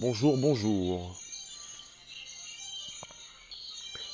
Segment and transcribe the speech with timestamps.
[0.00, 1.14] Bonjour, bonjour.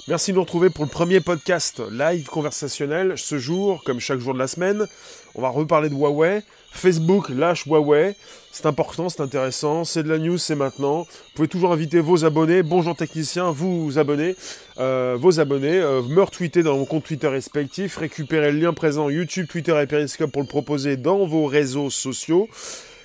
[0.09, 3.17] Merci de nous retrouver pour le premier podcast live conversationnel.
[3.17, 4.88] Ce jour, comme chaque jour de la semaine,
[5.37, 6.43] on va reparler de Huawei.
[6.72, 8.17] Facebook lâche Huawei.
[8.51, 9.85] C'est important, c'est intéressant.
[9.85, 11.03] C'est de la news, c'est maintenant.
[11.03, 12.64] Vous pouvez toujours inviter vos abonnés.
[12.64, 14.34] Bonjour techniciens, vous abonnez.
[14.79, 15.79] Euh, vos abonnés.
[15.79, 17.96] Euh, me retweeter dans vos comptes Twitter respectifs.
[17.96, 22.48] Récupérer le lien présent YouTube, Twitter et Periscope pour le proposer dans vos réseaux sociaux.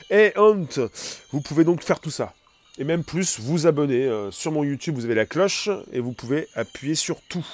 [0.09, 0.89] Et Hunt,
[1.31, 2.33] vous pouvez donc faire tout ça
[2.81, 4.07] et même plus, vous abonner.
[4.07, 7.45] Euh, sur mon YouTube, vous avez la cloche et vous pouvez appuyer sur tout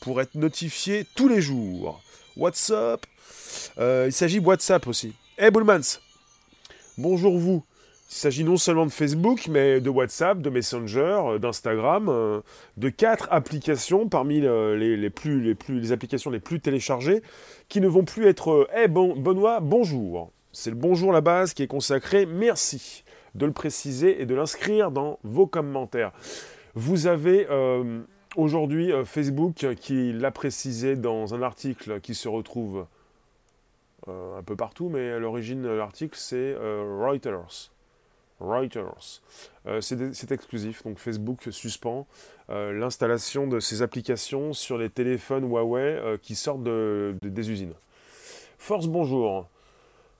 [0.00, 2.02] pour être notifié tous les jours.
[2.36, 3.06] WhatsApp.
[3.78, 5.14] Euh, il s'agit WhatsApp aussi.
[5.38, 6.00] Hey Bullmans,
[6.98, 7.62] bonjour vous.
[8.10, 12.42] Il s'agit non seulement de Facebook, mais de WhatsApp, de Messenger, euh, d'Instagram,
[12.76, 17.22] de quatre applications parmi les, plus, les, plus, les applications les plus téléchargées
[17.68, 20.32] qui ne vont plus être Hey bon, Benoît, bonjour.
[20.50, 22.26] C'est le bonjour la base qui est consacré.
[22.26, 23.04] Merci
[23.36, 26.12] de le préciser et de l'inscrire dans vos commentaires.
[26.74, 28.02] Vous avez euh,
[28.34, 32.86] aujourd'hui euh, Facebook qui l'a précisé dans un article qui se retrouve
[34.08, 37.70] euh, un peu partout, mais à l'origine de l'article c'est Reuters.
[38.38, 39.22] Reuters.
[39.80, 42.06] c'est exclusif, donc Facebook suspend
[42.50, 47.72] l'installation de ces applications sur les téléphones Huawei qui sortent des usines.
[48.58, 49.48] Force bonjour.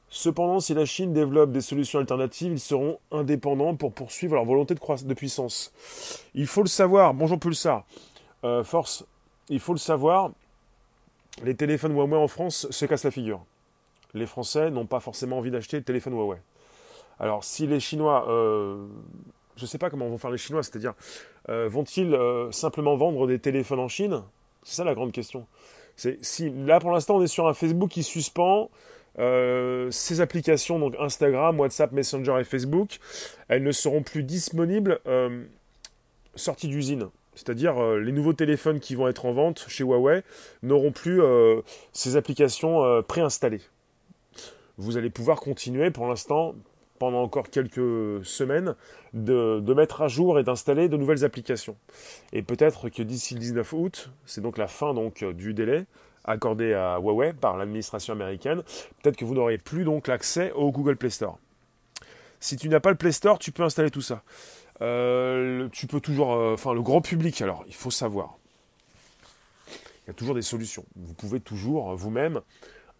[0.08, 4.74] Cependant, si la Chine développe des solutions alternatives, ils seront indépendants pour poursuivre leur volonté
[4.74, 5.72] de, de puissance.
[6.34, 7.84] Il faut le savoir, bonjour Pulsar,
[8.44, 9.04] euh, Force,
[9.48, 10.30] il faut le savoir,
[11.42, 13.44] les téléphones Huawei en France se cassent la figure.
[14.14, 16.38] Les Français n'ont pas forcément envie d'acheter de téléphone Huawei.
[17.18, 18.86] Alors, si les Chinois, euh,
[19.56, 20.94] je ne sais pas comment vont faire les Chinois, c'est-à-dire,
[21.48, 22.18] euh, vont-ils
[22.52, 24.22] simplement vendre des téléphones en Chine?
[24.62, 25.46] C'est ça la grande question.
[25.96, 28.68] Si là pour l'instant on est sur un Facebook qui suspend,
[29.18, 32.98] euh, ces applications, donc Instagram, WhatsApp, Messenger et Facebook,
[33.48, 35.44] elles ne seront plus disponibles euh,
[36.34, 37.08] sorties d'usine.
[37.34, 40.22] C'est-à-dire euh, les nouveaux téléphones qui vont être en vente chez Huawei
[40.62, 41.20] n'auront plus
[41.92, 43.62] ces applications préinstallées.
[44.78, 46.54] Vous allez pouvoir continuer pour l'instant,
[46.98, 48.74] pendant encore quelques semaines,
[49.14, 51.76] de, de mettre à jour et d'installer de nouvelles applications.
[52.32, 55.86] Et peut-être que d'ici le 19 août, c'est donc la fin donc, du délai,
[56.26, 58.62] accordé à Huawei par l'administration américaine,
[59.02, 61.38] peut-être que vous n'aurez plus donc l'accès au Google Play Store.
[62.40, 64.22] Si tu n'as pas le Play Store, tu peux installer tout ça.
[64.82, 68.36] Euh, tu peux toujours, euh, enfin le grand public, alors il faut savoir.
[69.68, 70.84] Il y a toujours des solutions.
[70.96, 72.40] Vous pouvez toujours vous-même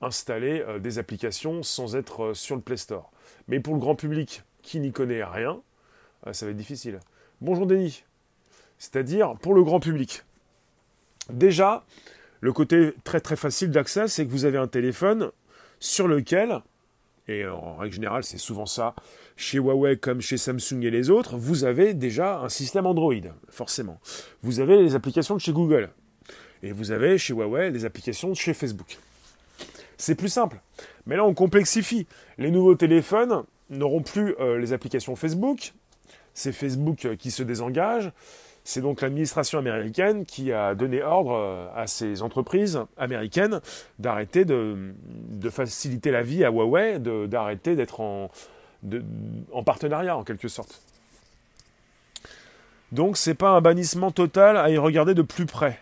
[0.01, 3.11] installer euh, des applications sans être sur le Play Store.
[3.49, 5.61] Mais pour le grand public qui n'y connaît rien,
[6.33, 6.99] ça va être difficile.
[7.41, 8.03] Bonjour Denis.
[8.79, 10.25] C'est-à-dire pour le grand public.
[11.31, 11.85] Déjà,
[12.41, 15.31] le côté très très facile d'accès, c'est que vous avez un téléphone
[15.81, 16.61] sur lequel,
[17.29, 18.95] et en règle générale c'est souvent ça,
[19.37, 23.15] chez Huawei comme chez Samsung et les autres, vous avez déjà un système Android,
[23.51, 24.01] forcément.
[24.43, 25.91] Vous avez les applications de chez Google.
[26.63, 28.99] Et vous avez chez Huawei les applications de chez Facebook.
[29.99, 30.61] C'est plus simple.
[31.07, 32.07] Mais là, on complexifie.
[32.39, 35.73] Les nouveaux téléphones n'auront plus euh, les applications Facebook.
[36.35, 38.11] C'est Facebook euh, qui se désengage.
[38.69, 43.61] C'est donc l'administration américaine qui a donné ordre euh, à ces entreprises américaines
[44.01, 44.93] d'arrêter de,
[45.51, 48.29] faciliter la vie à Huawei, d'arrêter d'être en,
[49.53, 50.83] en partenariat en quelque sorte.
[52.91, 55.79] Donc c'est pas un bannissement total à y regarder de plus près.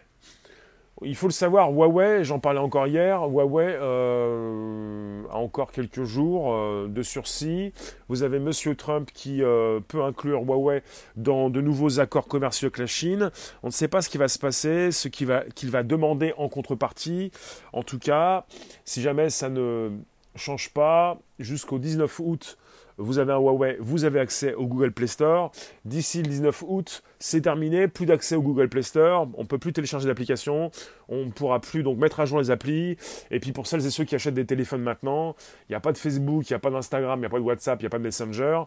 [1.04, 6.54] Il faut le savoir, Huawei, j'en parlais encore hier, Huawei euh, a encore quelques jours
[6.54, 7.72] euh, de sursis.
[8.08, 8.50] Vous avez M.
[8.76, 10.82] Trump qui euh, peut inclure Huawei
[11.16, 13.30] dans de nouveaux accords commerciaux avec la Chine.
[13.62, 17.32] On ne sait pas ce qui va se passer, ce qu'il va demander en contrepartie.
[17.72, 18.46] En tout cas,
[18.84, 19.90] si jamais ça ne
[20.36, 22.56] change pas, jusqu'au 19 août,
[22.98, 25.50] vous avez un Huawei, vous avez accès au Google Play Store.
[25.84, 29.58] D'ici le 19 août, c'est terminé, plus d'accès au Google Play Store, on ne peut
[29.58, 30.70] plus télécharger d'applications,
[31.08, 32.96] on ne pourra plus donc mettre à jour les applis.
[33.30, 35.34] Et puis pour celles et ceux qui achètent des téléphones maintenant,
[35.68, 37.38] il n'y a pas de Facebook, il n'y a pas d'Instagram, il n'y a pas
[37.38, 38.62] de WhatsApp, il n'y a pas de Messenger.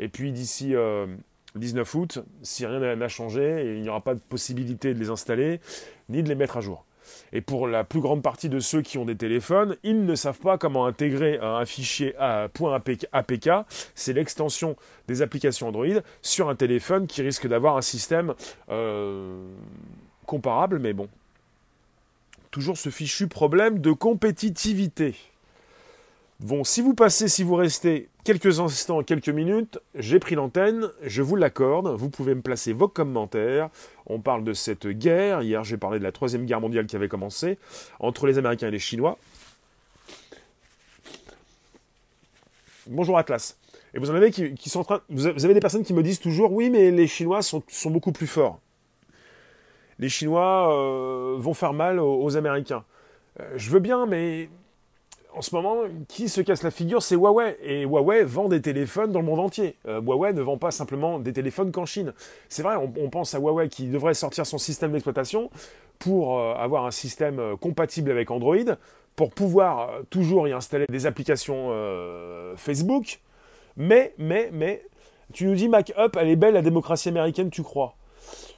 [0.00, 1.06] Et puis d'ici le euh,
[1.54, 5.60] 19 août, si rien n'a changé, il n'y aura pas de possibilité de les installer
[6.08, 6.84] ni de les mettre à jour.
[7.32, 10.38] Et pour la plus grande partie de ceux qui ont des téléphones, ils ne savent
[10.38, 13.50] pas comment intégrer un fichier .apk,
[13.94, 14.76] c'est l'extension
[15.08, 15.86] des applications Android,
[16.20, 18.34] sur un téléphone qui risque d'avoir un système
[18.70, 19.44] euh,
[20.26, 21.08] comparable, mais bon.
[22.50, 25.14] Toujours ce fichu problème de compétitivité.
[26.40, 31.22] Bon, si vous passez, si vous restez quelques instants, quelques minutes, j'ai pris l'antenne, je
[31.22, 33.68] vous l'accorde, vous pouvez me placer vos commentaires.
[34.06, 37.08] On parle de cette guerre, hier j'ai parlé de la troisième guerre mondiale qui avait
[37.08, 37.58] commencé
[38.00, 39.18] entre les Américains et les Chinois.
[42.86, 43.56] Bonjour Atlas.
[43.94, 45.00] Et vous en avez qui, sont en train.
[45.10, 48.26] Vous avez des personnes qui me disent toujours oui, mais les Chinois sont, beaucoup plus
[48.26, 48.58] forts.
[49.98, 52.84] Les Chinois euh, vont faire mal aux, Américains.
[53.38, 54.48] Euh, je veux bien, mais
[55.34, 55.76] en ce moment,
[56.08, 57.56] qui se casse la figure, c'est Huawei.
[57.62, 59.76] Et Huawei vend des téléphones dans le monde entier.
[59.86, 62.12] Euh, Huawei ne vend pas simplement des téléphones qu'en Chine.
[62.48, 65.50] C'est vrai, on, pense à Huawei qui devrait sortir son système d'exploitation
[65.98, 68.56] pour avoir un système compatible avec Android,
[69.14, 71.70] pour pouvoir toujours y installer des applications
[72.56, 73.20] Facebook,
[73.76, 74.82] mais, mais, mais,
[75.32, 77.94] tu nous dis, Mac Up, elle est belle, la démocratie américaine, tu crois?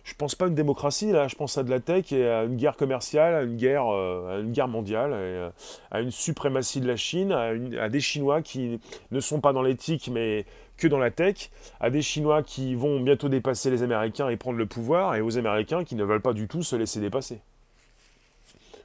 [0.05, 2.45] Je pense pas à une démocratie, là, je pense à de la tech et à
[2.45, 5.51] une guerre commerciale, à une guerre, euh, mondiale, euh,
[5.91, 8.81] à une suprématie de la Chine, à, des Chinois qui
[9.11, 10.45] ne sont pas dans l'éthique mais
[10.77, 14.59] que dans la tech, à des Chinois qui vont bientôt dépasser les Américains et prendre
[14.59, 17.41] le pouvoir, et aux Américains qui ne veulent pas du tout se laisser dépasser.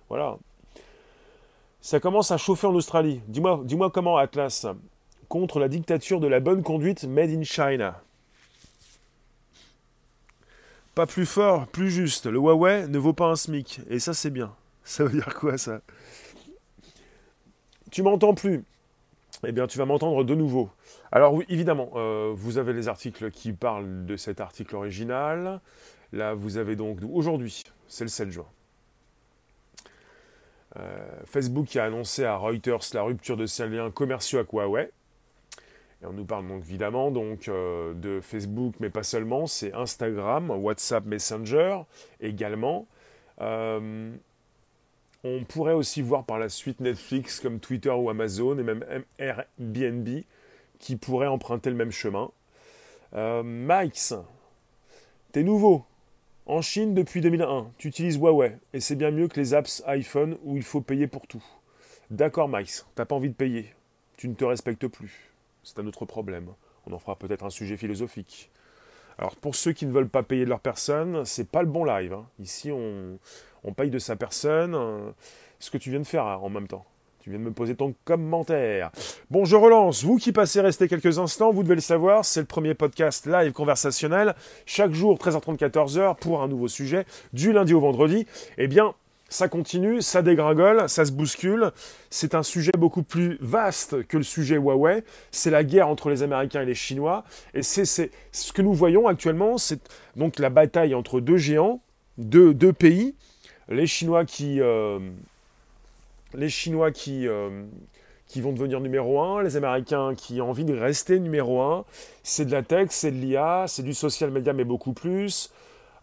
[0.08, 0.38] Voilà.
[1.82, 3.22] Ça commence à chauffer en Australie.
[3.28, 4.68] Dis-moi dis comment, Atlas
[5.28, 8.02] contre la dictature de la bonne conduite made in China.
[11.00, 12.26] Pas plus fort, plus juste.
[12.26, 13.80] Le Huawei ne vaut pas un SMIC.
[13.90, 14.54] Et ça, c'est bien.
[14.84, 15.80] Ça veut dire quoi, ça?
[17.90, 18.66] Tu m'entends plus
[19.48, 20.70] Eh bien, tu vas m'entendre de nouveau.
[21.14, 25.62] Alors, évidemment, euh, vous avez les articles qui parlent de cet article original.
[26.12, 28.48] Là, vous avez donc aujourd'hui, c'est le 7 juin.
[30.76, 34.92] Euh, Facebook qui a annoncé à Reuters la rupture de ses liens commerciaux avec Huawei.
[36.02, 40.50] Et on nous parle donc évidemment donc, euh, de Facebook, mais pas seulement, c'est Instagram,
[40.50, 41.82] WhatsApp Messenger
[42.22, 42.88] également.
[43.42, 44.12] Euh,
[45.26, 48.86] on pourrait aussi voir par la suite Netflix comme Twitter ou Amazon et même
[49.18, 50.08] Airbnb
[50.80, 52.32] qui pourraient emprunter le même chemin.
[53.14, 54.00] Euh, Mike,
[55.34, 55.84] t'es nouveau.
[56.46, 60.38] En Chine depuis 2001, tu utilises Huawei et c'est bien mieux que les apps iPhone
[60.44, 61.44] où il faut payer pour tout.
[62.10, 63.74] D'accord Mike, t'as pas envie de payer.
[64.18, 65.29] Tu ne te respectes plus
[65.64, 66.48] c'est un autre problème.
[66.88, 68.50] On en fera peut-être un sujet philosophique.
[69.18, 71.84] Alors pour ceux qui ne veulent pas payer de leur personne, c'est pas le bon
[71.84, 72.14] live.
[72.14, 72.26] Hein.
[72.40, 74.74] Ici, on, paye de sa personne.
[74.76, 75.12] Euh,
[75.60, 76.86] ce que tu viens de faire hein, en même temps.
[77.22, 78.92] Tu viens de me poser ton commentaire.
[79.30, 80.06] Bon, je relance.
[80.06, 83.52] Vous qui passez rester quelques instants, vous devez le savoir, c'est le premier podcast live
[83.52, 84.36] conversationnel.
[84.66, 88.26] Chaque jour, 13h30, 14h, pour un nouveau sujet, du lundi au vendredi.
[88.58, 88.94] Eh bien,
[89.30, 91.72] ça continue, ça dégringole, ça se bouscule.
[92.10, 95.04] C'est un sujet beaucoup plus vaste que le sujet Huawei.
[95.32, 97.24] C'est la guerre entre les Américains et les Chinois.
[97.54, 99.80] Et c'est ce que nous voyons actuellement, c'est
[100.16, 101.80] donc la bataille entre deux géants,
[102.18, 103.16] deux, pays.
[103.70, 105.00] Les Chinois qui, euh,
[106.34, 107.64] les Chinois qui, euh,
[108.28, 111.86] qui vont devenir numéro un, les Américains qui ont envie de rester numéro un.
[112.24, 115.52] C'est de la tech, c'est de l'IA, c'est du social media, mais beaucoup plus.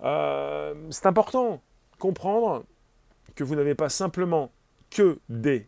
[0.05, 1.61] Euh, c'est important
[1.99, 2.64] comprendre
[3.34, 4.50] que vous n'avez pas simplement
[4.90, 5.67] que des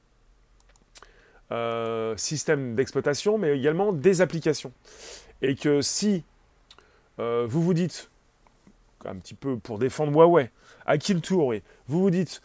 [1.50, 4.72] euh, systèmes d'exploitation, mais également des applications.
[5.42, 6.22] Et que si
[7.18, 8.10] euh, vous vous dites,
[9.04, 10.50] un petit peu pour défendre Huawei,
[10.86, 11.54] à qui le tour,
[11.86, 12.42] vous vous dites,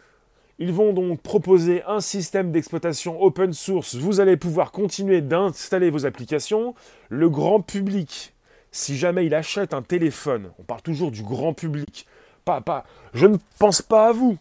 [0.58, 6.06] ils vont donc proposer un système d'exploitation open source, vous allez pouvoir continuer d'installer vos
[6.06, 6.74] applications,
[7.08, 8.32] le grand public,
[8.70, 12.06] si jamais il achète un téléphone, on parle toujours du grand public,
[12.44, 12.84] pas,
[13.14, 14.38] je ne pense pas à vous,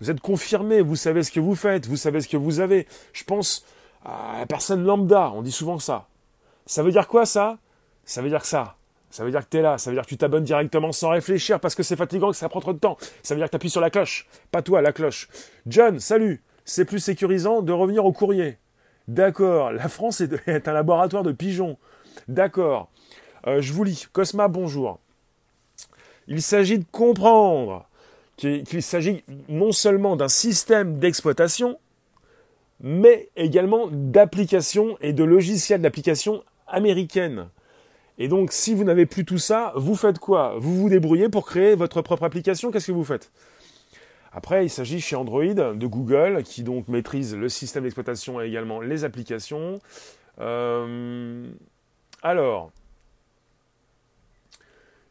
[0.00, 2.86] vous êtes confirmé, vous savez ce que vous faites, vous savez ce que vous avez.
[3.12, 3.64] Je pense
[4.04, 6.06] à la personne lambda, on dit souvent ça.
[6.66, 7.58] Ça veut dire quoi ça?
[8.06, 8.74] Ça veut dire que ça.
[9.10, 11.58] Ça veut dire que tu là, ça veut dire que tu t'abonnes directement sans réfléchir
[11.58, 12.96] parce que c'est fatigant, que ça prend trop de temps.
[13.22, 14.26] Ça veut dire que tu appuies sur la cloche.
[14.52, 15.28] Pas toi, la cloche.
[15.66, 16.42] John, salut.
[16.64, 18.56] C'est plus sécurisant de revenir au courrier.
[19.08, 19.72] D'accord.
[19.72, 20.32] La France est,
[20.68, 21.76] un laboratoire de pigeons.
[22.28, 22.88] D'accord.
[23.46, 24.06] Euh, je vous lis.
[24.12, 25.00] Cosma, bonjour.
[26.28, 27.86] Il s'agit de comprendre
[28.40, 31.78] qu'il s'agit non seulement d'un système d'exploitation,
[32.80, 37.48] mais également d'applications et de logiciels d'application américaines.
[38.18, 40.54] Et donc, si vous n'avez plus tout ça, vous faites quoi?
[40.58, 42.70] Vous vous débrouillez pour créer votre propre application?
[42.70, 43.30] Qu'est-ce que vous faites?
[44.32, 48.80] Après, il s'agit chez Android de Google, qui donc maîtrise le système d'exploitation et également
[48.80, 49.80] les applications.
[50.38, 51.46] Euh,
[52.22, 52.70] alors,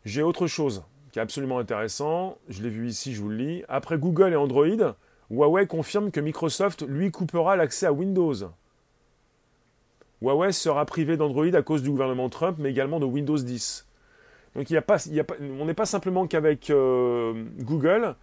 [0.05, 2.37] j'ai autre chose qui est absolument intéressant.
[2.49, 3.63] Je l'ai vu ici, je vous le lis.
[3.67, 4.95] Après Google et Android,
[5.29, 8.35] Huawei confirme que Microsoft lui coupera l'accès à Windows.
[10.21, 13.85] Huawei sera privé d'Android à cause du gouvernement Trump, mais également de Windows 10.
[14.55, 14.97] Donc il y a pas,
[15.59, 18.15] on n'est pas simplement qu'avec euh, Google,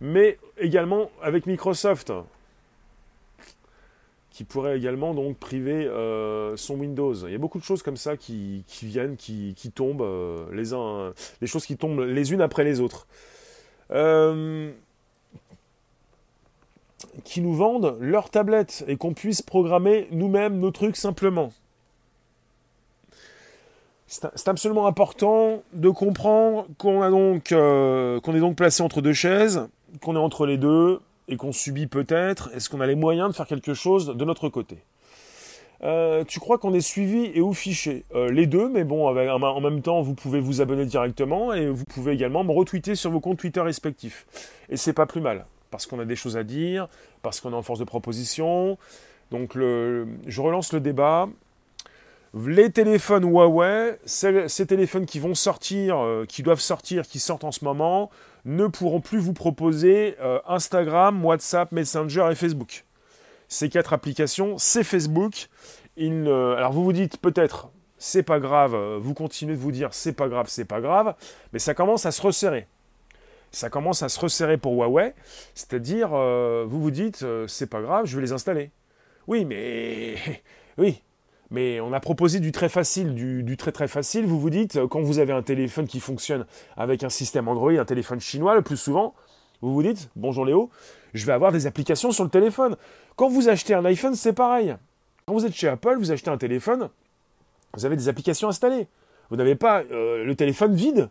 [0.00, 2.12] mais également avec Microsoft
[4.32, 7.14] qui pourrait également donc priver euh, son Windows.
[7.14, 11.12] Il y a beaucoup de choses comme ça qui, viennent, qui, tombent, euh, les uns,
[11.42, 13.06] les choses qui tombent les unes après les autres.
[13.90, 14.72] Euh,
[17.24, 21.52] qui nous vendent leurs tablettes et qu'on puisse programmer nous-mêmes nos trucs simplement.
[24.06, 29.68] c'est absolument important de comprendre qu'on est donc placé entre deux chaises,
[30.00, 32.50] qu'on est entre les deux et qu'on subit peut-être.
[32.54, 34.78] Est-ce qu'on a les moyens de faire quelque chose de notre côté?
[35.84, 38.04] Euh, tu crois qu'on est suivi et ou fiché?
[38.14, 41.84] Euh, Les deux, mais bon, en même temps, vous pouvez vous abonner directement et vous
[41.84, 44.26] pouvez également me retweeter sur vos comptes Twitter respectifs.
[44.68, 46.86] Et c'est pas plus mal, parce qu'on a des choses à dire,
[47.22, 48.78] parce qu'on est en force de proposition.
[49.32, 51.28] Donc je relance le débat
[52.34, 57.52] les téléphones Huawei, ces téléphones qui vont sortir, euh, qui doivent sortir, qui sortent en
[57.52, 58.10] ce moment,
[58.44, 62.84] ne pourront plus vous proposer euh, Instagram, WhatsApp, Messenger et Facebook.
[63.48, 65.48] Ces quatre applications, c'est Facebook.
[65.98, 67.68] alors vous vous dites peut-être,
[67.98, 71.14] c'est pas grave, vous continuez de vous dire c'est pas grave, c'est pas grave,
[71.52, 72.66] mais ça commence à se resserrer.
[73.50, 75.14] Ça commence à se resserrer pour Huawei,
[75.54, 78.70] c'est-à-dire euh, vous vous dites c'est pas grave, je vais les installer.
[79.26, 80.16] Oui, mais
[80.78, 81.02] oui,
[81.52, 84.24] mais on a proposé du très facile, du, très très facile.
[84.24, 86.46] Vous vous dites, euh, quand vous avez un téléphone qui fonctionne
[86.78, 89.14] avec un système Android, un téléphone chinois le plus souvent,
[89.60, 90.70] vous vous dites, bonjour Léo,
[91.12, 92.76] je vais avoir des applications sur le téléphone.
[93.16, 94.74] Quand vous achetez un iPhone, c'est pareil.
[95.26, 96.88] Quand vous êtes chez Apple, vous achetez un téléphone,
[97.74, 98.88] vous avez des applications installées.
[99.28, 101.10] Vous n'avez pas euh, le téléphone vide.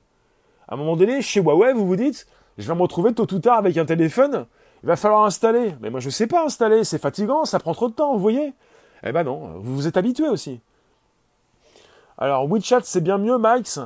[0.67, 2.25] À un moment donné, chez Huawei, vous vous dites,
[2.57, 4.47] je vais me retrouver tôt ou tard avec un téléphone,
[4.83, 5.75] il va falloir installer.
[5.81, 8.19] Mais moi, je ne sais pas installer, c'est fatigant, ça prend trop de temps, vous
[8.19, 8.53] voyez.
[9.03, 10.59] Eh ben non, vous vous êtes habitué aussi.
[12.17, 13.79] Alors WeChat c'est bien mieux, Max?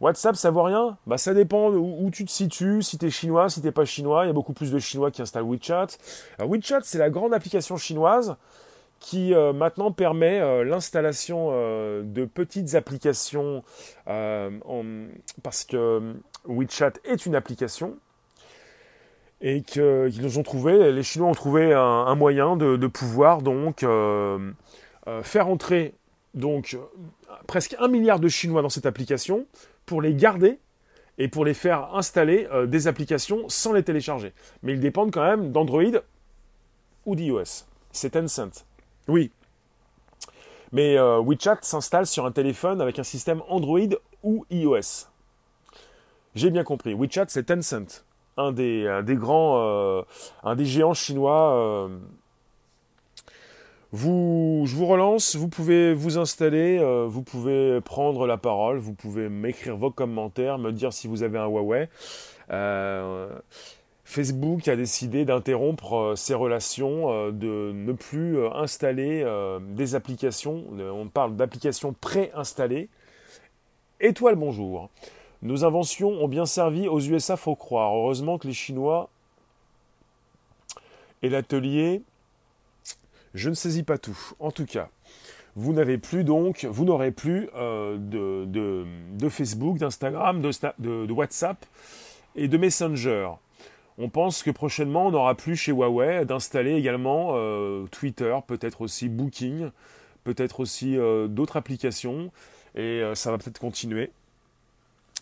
[0.00, 0.96] WhatsApp ça vaut rien?
[1.06, 4.28] Bah ça dépend où, tu te situes, si t'es chinois, si t'es pas chinois, il
[4.28, 5.88] y a beaucoup plus de chinois qui installent WeChat.
[6.38, 8.36] Alors, WeChat c'est la grande application chinoise
[9.00, 13.62] qui euh, maintenant permet euh, l'installation euh, de petites applications
[14.06, 16.14] parce que
[16.46, 17.96] WeChat est une application
[19.40, 24.50] et qu'ils ont trouvé, les Chinois ont trouvé un, moyen de, pouvoir donc euh,
[25.06, 25.94] euh, faire entrer
[27.46, 29.46] presque un milliard de Chinois dans cette application
[29.86, 30.58] pour les garder
[31.18, 34.32] et pour les faire installer euh, des applications sans les télécharger.
[34.62, 36.02] Mais ils dépendent quand même d'Android
[37.06, 37.64] ou d'iOS.
[37.92, 38.64] C'est Tencent.
[39.06, 39.30] Oui.
[40.70, 43.88] Mais WeChat s'installe sur un téléphone avec un système Android
[44.22, 45.06] ou iOS.
[46.34, 46.92] J'ai bien compris.
[46.92, 48.04] WeChat, c'est Tencent
[48.38, 50.02] un des, grands, euh,
[50.44, 51.52] un des géants chinois.
[51.54, 51.88] Euh.
[53.90, 58.92] Vous, je vous relance, vous pouvez vous installer, euh, vous pouvez prendre la parole, vous
[58.92, 61.88] pouvez m'écrire vos commentaires, me dire si vous avez un Huawei.
[64.04, 69.22] Facebook a décidé d'interrompre ses relations, de ne plus installer
[69.60, 70.64] des applications.
[70.80, 72.88] On parle d'applications préinstallées.
[74.00, 74.88] Étoile, bonjour.
[75.42, 77.94] Nos inventions ont bien servi aux USA, faut croire.
[77.94, 79.08] Heureusement que les Chinois
[81.22, 82.02] et l'atelier,
[83.34, 84.18] je ne saisis pas tout.
[84.40, 84.88] En tout cas,
[85.54, 91.64] vous n'avez plus donc, vous n'aurez plus euh, de, Facebook, d'Instagram, de, WhatsApp
[92.36, 93.30] et de Messenger.
[93.98, 99.08] On pense que prochainement, on n'aura plus chez Huawei d'installer également euh, Twitter, peut-être aussi
[99.08, 99.70] Booking,
[100.22, 102.30] peut-être aussi euh, d'autres applications,
[102.76, 104.10] et ça va peut-être continuer.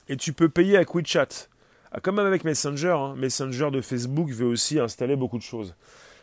[0.09, 1.49] Et tu peux payer avec WeChat.
[1.93, 3.15] Ah, comme avec Messenger, hein.
[3.17, 5.75] Messenger de Facebook veut aussi installer beaucoup de choses.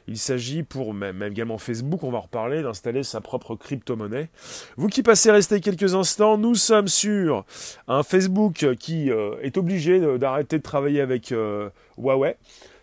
[0.08, 4.28] Il s'agit pour même, également Facebook, on va en reparler, d'installer sa propre crypto-monnaie.
[4.76, 7.46] Vous qui passez rester quelques instants, nous sommes sur
[7.88, 12.36] un Facebook qui euh, est obligé d'arrêter de travailler avec euh, Huawei.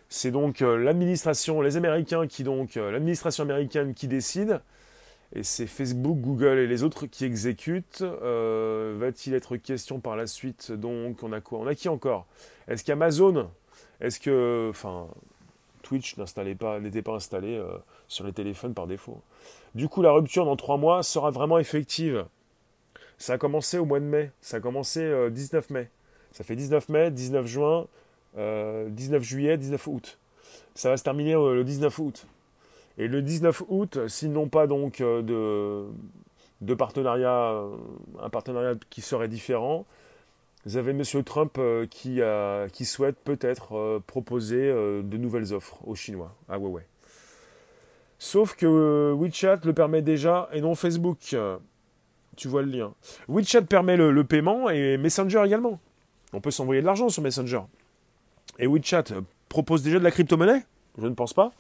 [0.09, 4.61] C'est donc euh, l'administration, les Américains qui donc, l'administration américaine qui décide
[5.33, 8.03] et c'est Facebook, Google et les autres qui exécutent.
[8.03, 11.61] Euh, va-t-il être question par la suite Donc, on a quoi?
[11.61, 12.27] On a qui encore?
[12.67, 13.49] Est-ce qu'Amazon?
[14.01, 14.69] Est-ce que.
[14.71, 15.07] Enfin,
[15.83, 17.69] Twitch n'était pas installé euh,
[18.09, 19.23] sur les téléphones par défaut?
[19.77, 22.27] Du coup, la rupture dans trois mois sera vraiment effective.
[23.19, 24.33] Ça a commencé au mois de mai.
[24.41, 25.89] Ça a commencé 19 euh, mai.
[26.33, 27.87] Ça fait 19 mai, 19 juin,
[28.37, 30.19] 19 juillet, 19 août.
[30.75, 32.27] Ça va se terminer le 19 août.
[33.01, 35.89] Et le 19 août, s'ils n'ont pas donc euh,
[36.61, 37.75] de, partenariat, euh,
[38.21, 39.87] un partenariat qui serait différent,
[40.67, 41.03] vous avez M.
[41.25, 46.83] Trump euh, qui, souhaite peut-être proposer de nouvelles offres aux Chinois, à Huawei.
[48.19, 51.35] Sauf que WeChat le permet déjà et non Facebook.
[52.37, 52.93] Tu vois le lien.
[53.29, 55.81] WeChat permet le, le paiement et Messenger également.
[56.35, 57.63] On peut s'envoyer de l'argent sur Messenger.
[58.59, 59.05] Et WeChat
[59.49, 60.67] propose déjà de la crypto-monnaie?
[60.99, 61.55] Je ne pense pas.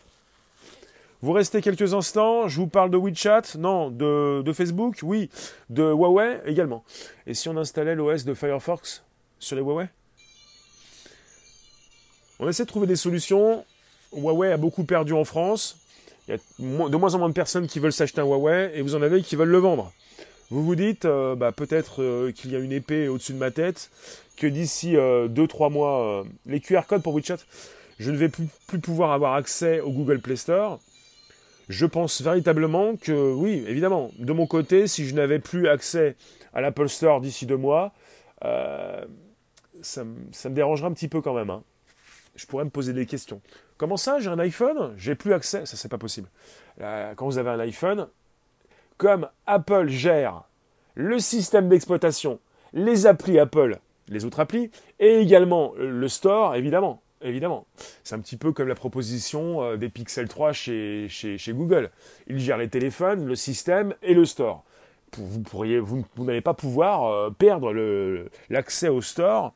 [1.22, 5.28] Vous restez quelques instants, je vous parle de WeChat, non, de, Facebook, oui,
[5.68, 6.82] de Huawei également.
[7.26, 9.02] Et si on installait l'OS de Firefox
[9.38, 9.86] sur les Huawei?
[12.38, 13.66] On essaie de trouver des solutions.
[14.14, 15.76] Huawei a beaucoup perdu en France.
[16.26, 16.38] Il y a
[16.88, 19.20] de moins en moins de personnes qui veulent s'acheter un Huawei et vous en avez
[19.20, 19.92] qui veulent le vendre.
[20.48, 23.50] Vous vous dites, euh, bah, peut-être euh, qu'il y a une épée au-dessus de ma
[23.50, 23.90] tête,
[24.38, 27.36] que d'ici 2-3 mois, les QR codes pour WeChat,
[27.98, 28.48] je ne vais plus,
[28.78, 30.80] pouvoir avoir accès au Google Play Store.
[31.70, 36.16] Je pense véritablement que, oui, évidemment, de mon côté, si je n'avais plus accès
[36.52, 37.92] à l'Apple Store d'ici deux mois,
[38.42, 41.48] ça, me dérangerait un petit peu quand même.
[41.48, 41.62] Hein.
[42.34, 43.40] Je pourrais me poser des questions.
[43.78, 45.64] Comment ça, j'ai un iPhone, j'ai plus accès?
[45.64, 46.26] Ça, c'est pas possible.
[46.80, 48.08] quand vous avez un iPhone,
[48.96, 50.42] comme Apple gère
[50.96, 52.40] le système d'exploitation,
[52.72, 57.00] les applis Apple, les autres applis, et également le store, évidemment.
[57.22, 57.66] Évidemment.
[58.02, 61.08] C'est un petit peu comme la proposition euh, des Pixel 3 chez,
[61.48, 61.90] Google.
[62.28, 64.64] Ils gèrent les téléphones, le système et le store.
[65.16, 65.44] Vous,
[66.18, 67.74] n'allez pas pouvoir euh, perdre
[68.48, 69.52] l'accès au store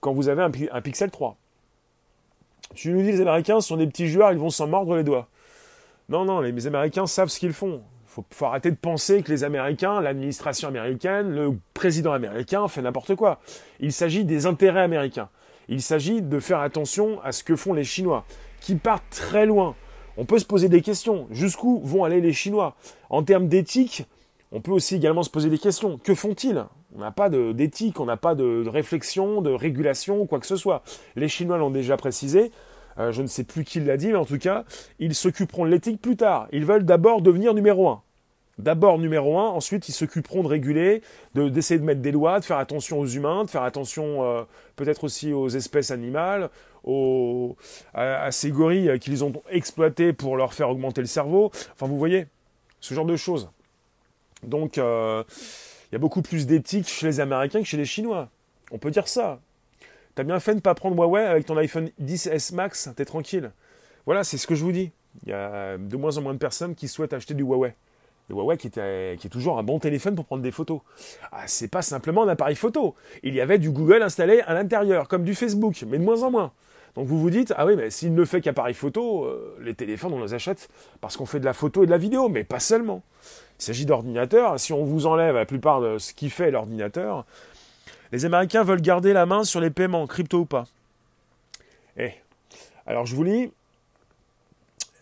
[0.00, 1.36] quand vous avez un, un Pixel 3.
[2.74, 5.28] Tu nous dis les Américains sont des petits joueurs, ils vont s'en mordre les doigts.
[6.08, 7.82] Non, non, les Américains savent ce qu'ils font.
[8.18, 13.14] Il faut, arrêter de penser que les Américains, l'administration américaine, le président américain fait n'importe
[13.14, 13.40] quoi.
[13.80, 15.30] Il s'agit des intérêts américains.
[15.68, 18.24] Il s'agit de faire attention à ce que font les Chinois,
[18.60, 19.74] qui partent très loin.
[20.16, 21.26] On peut se poser des questions.
[21.30, 22.74] Jusqu'où vont aller les Chinois?
[23.10, 24.04] En termes d'éthique,
[24.52, 25.98] on peut aussi également se poser des questions.
[25.98, 26.64] Que font-ils?
[26.94, 30.82] On n'a pas d'éthique, on n'a pas de, réflexion, de régulation, quoi que ce soit.
[31.16, 32.52] Les Chinois l'ont déjà précisé.
[32.98, 34.64] Euh, je ne sais plus qui l'a dit, mais en tout cas,
[34.98, 36.48] ils s'occuperont de l'éthique plus tard.
[36.52, 38.02] Ils veulent d'abord devenir numéro un.
[38.62, 41.02] D'abord numéro un, ensuite ils s'occuperont de réguler,
[41.34, 44.42] d'essayer de, mettre des lois, de faire attention aux humains, de faire attention euh,
[44.76, 46.48] peut-être aussi aux espèces animales,
[46.84, 47.56] aux,
[47.92, 51.50] à, ces gorilles qu'ils ont exploités pour leur faire augmenter le cerveau.
[51.74, 52.26] Enfin vous voyez,
[52.80, 53.48] ce genre de choses.
[54.44, 55.24] Donc, euh,
[55.90, 58.28] il y a beaucoup plus d'éthique chez les Américains que chez les Chinois.
[58.70, 59.40] On peut dire ça.
[60.14, 63.50] T'as bien fait de ne pas prendre Huawei avec ton iPhone 10S Max, t'es tranquille.
[64.06, 64.92] Voilà, c'est ce que je vous dis.
[65.24, 67.74] Il y a de moins en moins de personnes qui souhaitent acheter du Huawei.
[68.28, 70.80] Le Huawei qui, est toujours un bon téléphone pour prendre des photos.
[71.32, 72.94] Ah, c'est pas simplement un appareil photo.
[73.22, 76.30] Il y avait du Google installé à l'intérieur, comme du Facebook, mais de moins en
[76.30, 76.52] moins.
[76.94, 80.12] Donc vous vous dites, ah oui, mais s'il ne fait qu'appareil photo, euh, les téléphones,
[80.12, 80.68] on les achète
[81.00, 83.02] parce qu'on fait de la photo et de la vidéo, mais pas seulement.
[83.58, 84.60] Il s'agit d'ordinateurs.
[84.60, 87.24] Si on vous enlève la plupart de ce qui fait l'ordinateur,
[88.12, 90.66] les Américains veulent garder la main sur les paiements, crypto ou pas.
[91.96, 92.12] Eh,
[92.86, 93.50] alors je vous lis.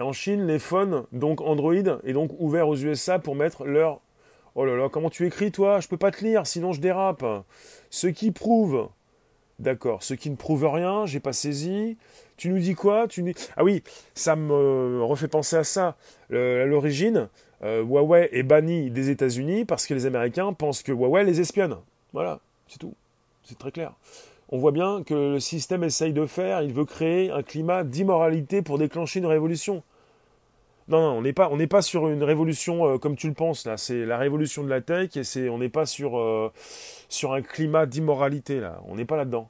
[0.00, 4.00] En Chine, les phones, donc Android, est donc ouvert aux USA pour mettre leur...
[4.54, 5.80] Oh là là, comment tu écris toi?
[5.80, 7.24] Je peux pas te lire, sinon je dérape.
[7.90, 8.88] Ce qui prouve
[9.58, 10.02] D'accord.
[10.02, 11.98] Ce qui ne prouve rien, j'ai pas saisi.
[12.38, 13.06] Tu nous dis quoi?
[13.08, 13.82] Tu Ah oui,
[14.14, 15.96] ça me refait penser à ça.
[16.30, 17.28] à l'origine,
[17.62, 21.76] euh, Huawei est banni des États-Unis parce que les Américains pensent que Huawei les espionne.
[22.14, 22.94] Voilà, c'est tout.
[23.44, 23.92] C'est très clair.
[24.48, 28.62] On voit bien que le système essaye de faire, il veut créer un climat d'immoralité
[28.62, 29.82] pour déclencher une révolution.
[30.90, 33.64] Non, on n'est pas, on n'est pas sur une révolution euh, comme tu le penses
[33.64, 33.76] là.
[33.76, 36.52] C'est la révolution de la tech et c'est, on n'est pas sur euh,
[37.08, 38.80] sur un climat d'immoralité là.
[38.88, 39.48] On n'est pas là-dedans.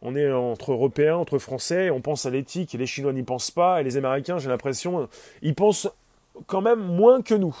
[0.00, 1.90] On est entre Européens, entre Français.
[1.90, 5.08] On pense à l'éthique les Chinois n'y pensent pas et les Américains, j'ai l'impression,
[5.42, 5.88] ils pensent
[6.46, 7.56] quand même moins que nous.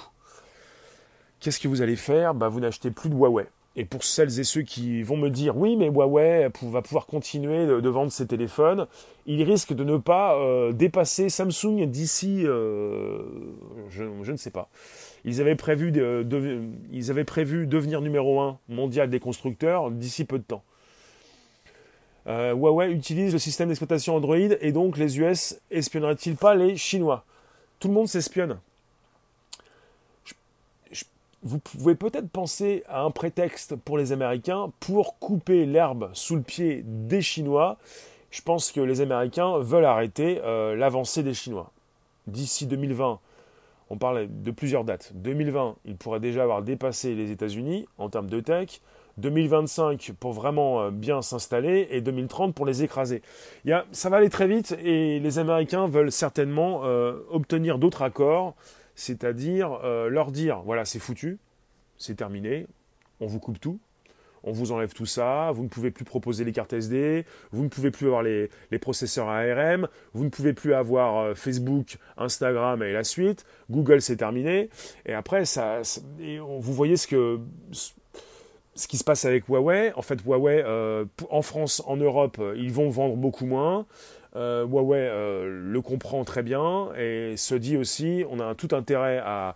[1.40, 2.32] Qu'est-ce que vous allez faire?
[2.34, 3.46] Bah, vous n'achetez plus de Huawei.
[3.78, 7.66] Et pour celles et ceux qui vont me dire oui, mais Huawei va pouvoir continuer
[7.66, 8.86] de, vendre ses téléphones,
[9.26, 13.18] il risque de ne pas euh, dépasser Samsung d'ici, euh,
[13.90, 14.70] je, ne sais pas.
[15.26, 15.92] Ils avaient prévu,
[16.90, 17.06] ils
[17.68, 20.64] devenir numéro un mondial des constructeurs d'ici peu de temps.
[22.28, 27.24] Euh, Huawei utilise le système d'exploitation Android et donc les US espionneraient-ils pas les Chinois?
[27.78, 28.58] Tout le monde s'espionne
[31.46, 36.42] vous pouvez peut-être penser à un prétexte pour les Américains pour couper l'herbe sous le
[36.42, 37.78] pied des Chinois.
[38.32, 41.70] Je pense que les Américains veulent arrêter euh, l'avancée des Chinois.
[42.26, 43.20] D'ici 2020,
[43.90, 45.12] on parle de plusieurs dates.
[45.14, 48.80] 2020, ils pourraient déjà avoir dépassé les États-Unis en termes de tech.
[49.18, 53.22] 2025 pour vraiment euh, bien s'installer et 2030 pour les écraser.
[53.92, 58.56] Ça va aller très vite et les Américains veulent certainement euh, obtenir d'autres accords
[58.96, 61.38] c'est-à-dire euh, leur dire voilà, c'est foutu,
[61.98, 62.66] c'est terminé,
[63.20, 63.78] on vous coupe tout,
[64.42, 67.68] on vous enlève tout ça, vous ne pouvez plus proposer les cartes SD, vous ne
[67.68, 68.48] pouvez plus avoir les,
[68.80, 74.16] processeurs ARM, vous ne pouvez plus avoir euh, Facebook, Instagram et la suite, Google c'est
[74.16, 74.70] terminé,
[75.04, 75.82] et après ça,
[76.18, 77.06] vous voyez ce
[78.88, 82.88] qui se passe avec Huawei, en fait Huawei euh, en France, en Europe, ils vont
[82.88, 83.86] vendre beaucoup moins.
[84.36, 89.18] Euh, Huawei euh, le comprend très bien et se dit aussi on a tout intérêt
[89.24, 89.54] à,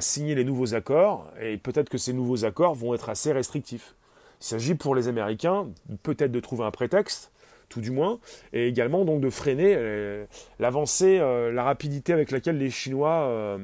[0.00, 3.94] signer les nouveaux accords et peut-être que ces nouveaux accords vont être assez restrictifs.
[4.40, 5.68] Il s'agit pour les Américains
[6.02, 7.32] peut-être de trouver un prétexte,
[7.70, 8.18] tout du moins,
[8.52, 10.24] et également donc de freiner euh,
[10.58, 13.58] l'avancée, la rapidité avec laquelle les Chinois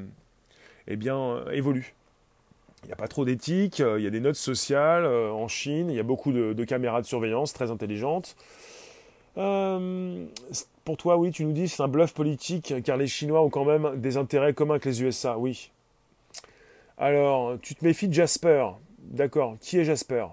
[0.87, 1.93] eh bien, évoluent.
[2.83, 5.95] Il n'y a pas trop d'éthique, il y a des notes sociales en Chine, il
[5.95, 8.35] y a beaucoup de, caméras de surveillance très intelligentes.
[9.35, 13.65] Pour toi, oui, tu nous dis c'est un bluff politique car les Chinois ont quand
[13.65, 15.71] même des intérêts communs avec les USA, oui.
[16.97, 18.67] Alors, tu te méfies de Jasper.
[18.99, 20.25] D'accord, qui est Jasper?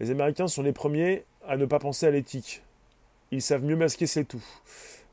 [0.00, 2.62] Les Américains sont les premiers à ne pas penser à l'éthique.
[3.30, 4.44] Ils savent mieux masquer c'est tout.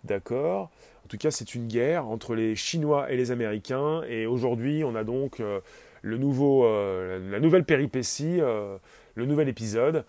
[0.04, 0.70] D'accord.
[1.06, 4.04] En tout cas, c'est une guerre entre les Chinois et les Américains.
[4.08, 5.60] Et aujourd'hui, on a donc euh,
[6.02, 8.78] le nouveau, euh, la nouvelle péripétie, euh,
[9.16, 10.06] le nouvel épisode.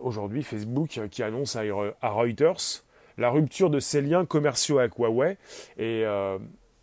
[0.00, 1.62] Aujourd'hui, Facebook qui annonce à,
[2.10, 2.82] Reuters
[3.16, 5.36] la rupture de ses liens commerciaux avec Huawei.
[5.78, 6.04] Et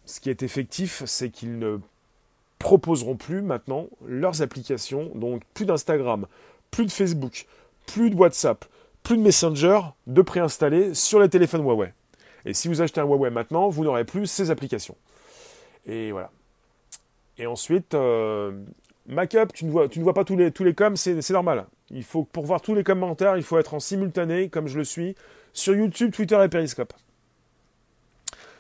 [0.06, 1.80] ce qui est effectif, c'est qu'ils ne
[2.60, 6.28] proposeront plus maintenant leurs applications, donc plus d'Instagram,
[6.70, 7.48] plus de Facebook,
[7.88, 8.66] plus de WhatsApp,
[9.04, 11.94] plus de Messenger de préinstaller sur les téléphones Huawei.
[12.46, 14.96] Et si vous achetez un Huawei maintenant, vous n'aurez plus ces applications.
[15.86, 16.30] Et voilà.
[17.38, 18.52] Et ensuite, euh,
[19.08, 21.66] Macup, tu ne vois, vois pas tous les, tous les coms, c'est normal.
[21.94, 24.84] Il faut, pour voir tous les commentaires, il faut être en simultané, comme je le
[24.84, 25.16] suis,
[25.54, 26.94] sur YouTube, Twitter et Periscope.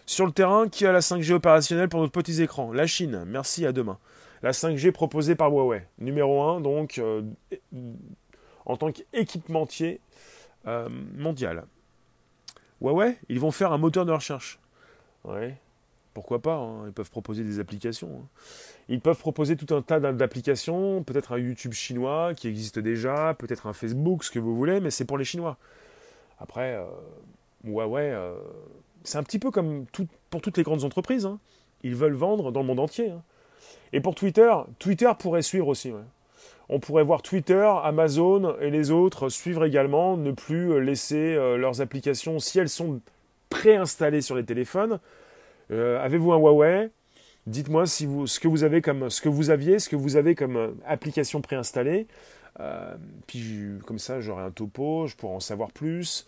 [0.06, 2.74] Sur le terrain, qui a la 5G opérationnelle pour notre petits écrans?
[2.74, 3.24] La Chine.
[3.28, 3.98] Merci, à demain.
[4.44, 5.84] La 5G proposée par Huawei.
[6.00, 7.22] Numéro 1, donc, euh,
[8.66, 10.02] en tant qu'équipementier
[10.68, 11.64] euh, mondial.
[12.82, 14.60] Huawei, ils vont faire un moteur de recherche.
[16.14, 16.88] Pourquoi pas, hein.
[16.88, 18.10] ils peuvent proposer des applications.
[18.22, 18.28] Hein.
[18.90, 23.68] Ils peuvent proposer tout un tas d'applications, peut-être un YouTube chinois qui existe déjà, peut-être
[23.68, 25.58] un Facebook, ce que vous voulez, mais c'est pour les Chinois.
[26.40, 26.84] Après, euh,
[27.64, 28.14] Huawei,
[29.04, 29.86] c'est un petit peu comme
[30.30, 31.26] pour toutes les grandes entreprises.
[31.26, 31.40] Hein.
[31.84, 33.12] Ils veulent vendre dans le monde entier.
[33.94, 35.92] Et pour Twitter, Twitter pourrait suivre aussi.
[36.70, 41.58] On pourrait voir Twitter, Amazon et les autres suivre également, ne plus euh, laisser euh,
[41.58, 43.02] leurs applications, si elles sont
[43.50, 45.00] préinstallées sur les téléphones.
[45.72, 46.90] Euh, avez-vous un Huawei?
[47.48, 49.10] Dites-moi ce que vous avez comme
[49.50, 52.08] aviez, ce que vous avez comme application préinstallée.
[52.60, 52.96] Euh,
[53.28, 56.28] puis comme ça, j'aurai un topo, je pourrai en savoir plus.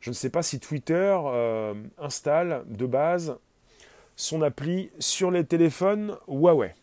[0.00, 3.36] Je ne sais pas si Twitter euh, installe de base
[4.16, 6.74] son appli sur les téléphones Huawei.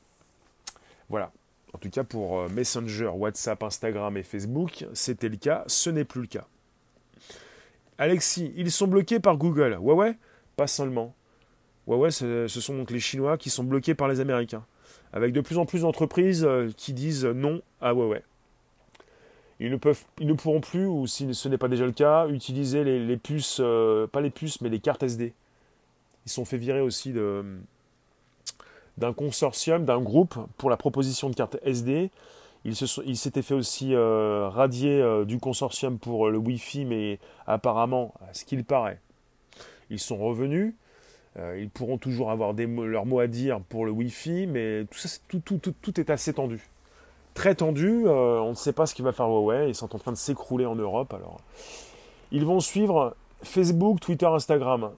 [1.10, 1.32] Voilà.
[1.74, 6.04] En tout cas pour euh, Messenger, WhatsApp, Instagram et Facebook, c'était le cas, ce n'est
[6.04, 6.46] plus le cas.
[7.98, 9.78] Alexis, ils sont bloqués par Google.
[9.80, 10.18] Huawei?
[10.58, 11.14] Pas seulement.
[11.88, 14.64] Huawei, ce sont donc les Chinois qui sont bloqués par les Américains.
[15.14, 18.22] Avec de plus en plus d'entreprises qui disent non à Huawei.
[19.62, 22.28] Ils ne, peuvent, ils ne pourront plus, ou si ce n'est pas déjà le cas,
[22.28, 25.34] utiliser les, puces, euh, pas les puces, mais les cartes SD.
[26.26, 27.14] Ils sont fait virer aussi
[28.98, 32.10] d'un consortium, d'un groupe pour la proposition de cartes SD.
[32.66, 38.34] Ils s'étaient fait aussi euh, radier euh, du consortium pour le Wi-Fi, mais apparemment, à
[38.34, 39.00] ce qu'il paraît,
[39.92, 40.74] ils sont revenus.
[41.38, 44.86] Ils pourront toujours avoir leurs mots à dire pour le Wi-Fi, mais
[45.30, 46.62] tout, est assez tendu
[47.34, 48.04] très tendu.
[48.06, 49.70] Euh, on ne sait pas ce qu'il va faire Huawei.
[49.70, 51.14] Ils sont en train de s'écrouler en Europe.
[51.14, 51.40] Alors,
[52.32, 54.92] ils vont suivre Facebook, Twitter, Instagram.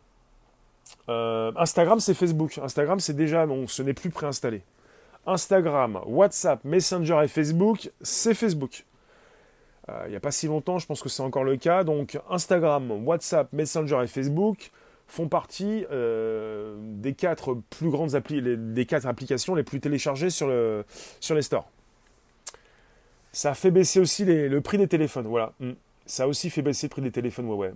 [1.09, 2.57] Euh, Instagram, c'est Facebook.
[2.57, 4.61] Instagram, c'est déjà non, ce n'est plus préinstallé.
[5.25, 8.83] Instagram, WhatsApp, Messenger et Facebook, c'est Facebook.
[9.89, 11.83] Euh, il n'y a pas si longtemps, je pense que c'est encore le cas.
[11.83, 14.71] Donc Instagram, WhatsApp, Messenger et Facebook
[15.07, 20.85] font partie des quatre plus grandes appli des quatre applications les plus téléchargées sur, le,
[21.19, 21.69] sur les stores.
[23.31, 25.27] Ça fait baisser aussi le prix des téléphones.
[25.27, 25.53] Voilà.
[25.59, 25.71] Mm.
[26.05, 27.73] Ça a aussi fait baisser le prix des téléphones Huawei.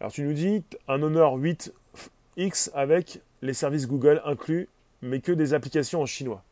[0.00, 4.68] Alors tu nous dis un Honor 8X avec les services Google inclus,
[5.02, 6.42] mais que des applications en chinois.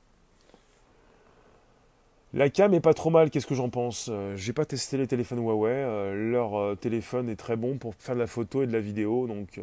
[2.35, 5.07] La cam est pas trop mal, qu'est-ce que j'en pense euh, J'ai pas testé les
[5.07, 8.66] téléphones Huawei, euh, leur euh, téléphone est très bon pour faire de la photo et
[8.66, 9.61] de la vidéo, donc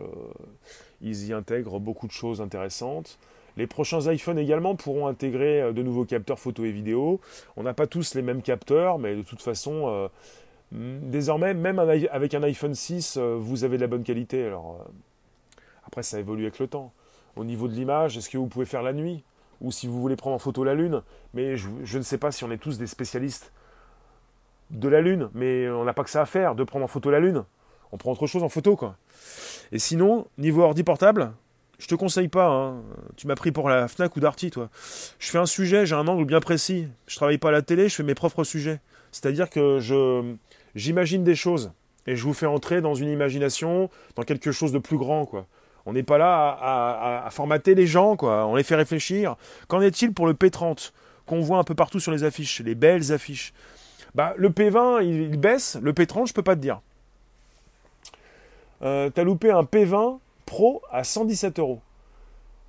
[1.02, 3.20] ils y intègrent beaucoup de choses intéressantes.
[3.58, 7.20] Les prochains iPhones également pourront intégrer de nouveaux capteurs photo et vidéo.
[7.58, 10.10] On n'a pas tous les mêmes capteurs, mais de toute façon,
[10.72, 14.46] désormais, même avec un iPhone 6, euh, vous avez de la bonne qualité.
[14.46, 14.86] Alors,
[15.86, 16.94] après, ça évolue avec le temps.
[17.36, 19.24] Au niveau de l'image, est-ce que vous pouvez faire la nuit?
[19.62, 21.02] Ou si vous voulez prendre en photo la Lune
[21.34, 23.52] Mais je, ne sais pas si on est tous des spécialistes
[24.71, 27.10] de la Lune, mais on n'a pas que ça à faire, de prendre en photo
[27.12, 27.43] la Lune.
[27.91, 28.95] On prend autre chose en photo, quoi.
[29.71, 31.32] Et sinon, niveau ordi portable,
[31.78, 32.47] je te conseille pas.
[32.47, 32.82] Hein.
[33.17, 34.69] Tu m'as pris pour la Fnac ou Darty, toi.
[35.19, 36.88] Je fais un sujet, j'ai un angle bien précis.
[37.08, 38.80] Je travaille pas à la télé, je fais mes propres sujets.
[39.12, 40.36] C'est-à-dire que je
[40.74, 41.71] j'imagine des choses
[42.08, 45.45] et je vous fais entrer dans une imagination, dans quelque chose de plus grand, quoi.
[45.86, 48.46] On n'est pas là à, formater les gens, quoi.
[48.46, 49.36] On les fait réfléchir.
[49.67, 50.91] Qu'en est-il pour le P30
[51.26, 53.54] qu'on voit un peu partout sur les affiches, les belles affiches?
[54.13, 55.78] Bah, le P20, il, baisse.
[55.82, 56.82] Le P30, je peux pas te dire.
[58.84, 61.82] Euh, T'as loupé un P20 Pro à 117 euros.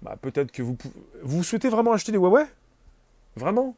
[0.03, 0.77] Bah, peut-être que vous,
[1.23, 2.45] vous souhaitez vraiment acheter des Huawei?
[3.37, 3.75] Vraiment?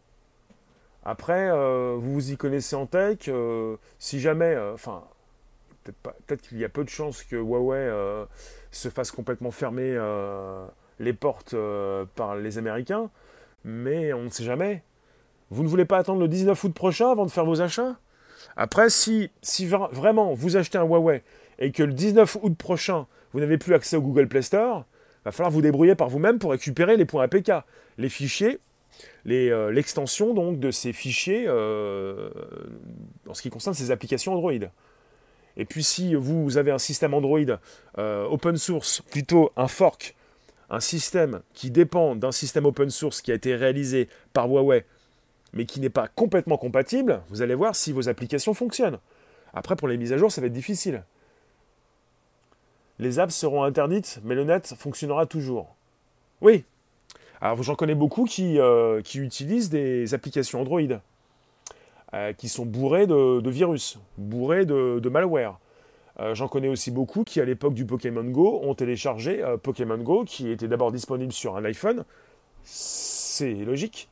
[1.05, 3.29] Après, euh, vous vous y connaissez en tech.
[3.29, 5.05] euh, si jamais, euh, enfin,
[5.93, 8.25] peut-être qu'il y a peu de chances que Huawei euh,
[8.71, 10.67] se fasse complètement fermer euh,
[10.99, 13.11] les portes euh, par les Américains,
[13.65, 14.83] mais on ne sait jamais.
[15.51, 17.97] Vous ne voulez pas attendre le 19 août prochain avant de faire vos achats?
[18.57, 21.23] Après, si, si vra- vraiment vous achetez un Huawei
[21.59, 24.85] et que le 19 août prochain, vous n'avez plus accès au Google Play Store,
[25.25, 27.53] va falloir vous débrouiller par vous-même pour récupérer les points APK,
[27.99, 28.59] les fichiers,
[29.25, 34.53] l'extension donc de ces fichiers en ce qui concerne ces applications Android.
[35.57, 37.39] Et puis si vous avez un système Android
[37.99, 40.15] euh, open source, plutôt un fork,
[40.71, 44.85] un système qui dépend d'un système open source qui a été réalisé par Huawei,
[45.53, 48.99] mais qui n'est pas complètement compatible, vous allez voir si vos applications fonctionnent.
[49.53, 51.05] Après, pour les mises à jour, ça va être difficile.
[52.99, 55.75] Les apps seront interdites, mais le net fonctionnera toujours.
[56.41, 56.65] Oui.
[57.41, 60.81] Alors j'en connais beaucoup qui, euh, qui utilisent des applications Android,
[62.15, 65.59] euh, qui sont bourrées de, virus, bourrées de, malware.
[66.21, 69.99] Euh, J'en connais aussi beaucoup qui, à l'époque du Pokémon Go, ont téléchargé euh, Pokémon
[69.99, 72.05] Go, qui était d'abord disponible sur un iPhone.
[72.63, 74.09] C'est logique.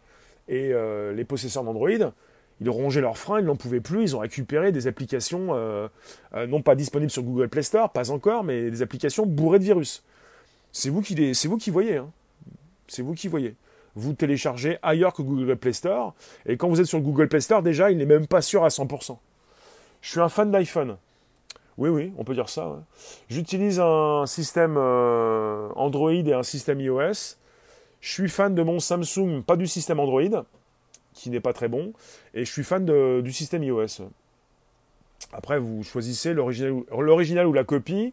[0.48, 0.72] Et
[1.14, 1.88] les possesseurs d'Android,
[2.60, 5.56] ils rongeaient leurs freins, ils n'en pouvaient plus, ils ont récupéré des applications
[6.34, 10.02] non pas disponibles sur Google Play Store, pas encore, mais des applications bourrées de virus.
[10.72, 11.14] C'est vous qui
[11.46, 12.10] vous qui voyez, hein.
[12.88, 13.54] c'est vous qui voyez.
[13.94, 16.14] Vous téléchargez ailleurs que Google Play Store,
[16.46, 18.64] et quand vous êtes sur le Google Play Store, déjà, il n'est même pas sûr
[18.64, 19.18] à 100%.
[20.00, 20.96] Je suis un fan d'iPhone.
[21.78, 22.82] Oui, oui, on peut dire ça.
[23.28, 27.36] J'utilise un système euh, Android et un système iOS.
[28.00, 30.44] Je suis fan de mon Samsung, pas du système Android,
[31.14, 31.92] qui n'est pas très bon,
[32.34, 32.84] et je suis fan
[33.22, 34.08] du système iOS.
[35.32, 38.12] Après, vous choisissez l'original ou- l'original ou la copie.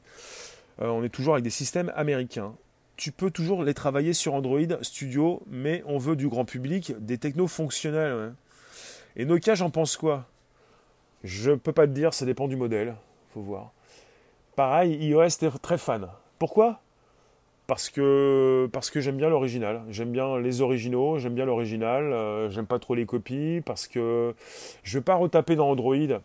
[0.81, 2.53] Euh, on est toujours avec des systèmes américains.
[2.99, 7.17] Tu peux toujours les travailler sur Android Studio, mais on veut du grand public des
[7.17, 8.33] technos fonctionnels.
[9.15, 10.25] Et Nokia, j'en pense quoi?
[11.23, 12.95] Je peux pas te dire, ça dépend du modèle.
[13.33, 13.71] Faut voir.
[14.57, 16.09] Pareil, iOS est très fan.
[16.39, 16.81] Pourquoi?
[17.67, 19.81] Parce que, parce que j'aime bien l'original.
[19.89, 24.35] J'aime bien les originaux, j'aime bien l'original, euh, j'aime pas trop les copies, parce que
[24.83, 26.19] je vais pas retaper dans Android.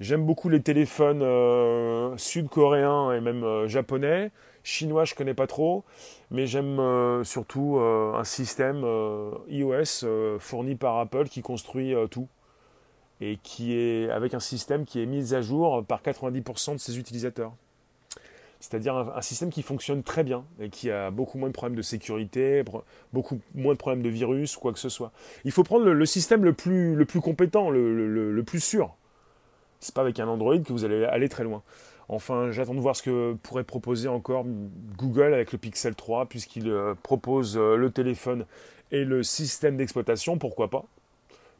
[0.00, 4.32] J'aime beaucoup les téléphones euh, sud-coréens et même euh, japonais.
[4.62, 5.84] Chinois, je connais pas trop,
[6.30, 12.28] mais j'aime euh, surtout euh, un système euh, iOS fourni par Apple qui construit tout
[13.20, 16.98] et qui est avec un système qui est mis à jour par 90% de ses
[16.98, 17.52] utilisateurs.
[18.60, 21.82] C'est-à-dire un, système qui fonctionne très bien et qui a beaucoup moins de problèmes de
[21.82, 22.62] sécurité,
[23.12, 25.12] beaucoup moins de problèmes de virus quoi que ce soit.
[25.44, 28.94] Il faut prendre le, système le plus, compétent, le- le plus sûr.
[29.80, 31.62] C'est pas avec un Android que vous allez aller très loin.
[32.12, 34.44] Enfin, j'attends de voir ce que pourrait proposer encore
[34.98, 38.46] Google avec le Pixel 3, puisqu'il euh, propose euh, le téléphone
[38.90, 40.84] et le système d'exploitation, pourquoi pas,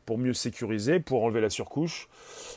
[0.07, 2.09] pour mieux sécuriser, pour enlever la surcouche.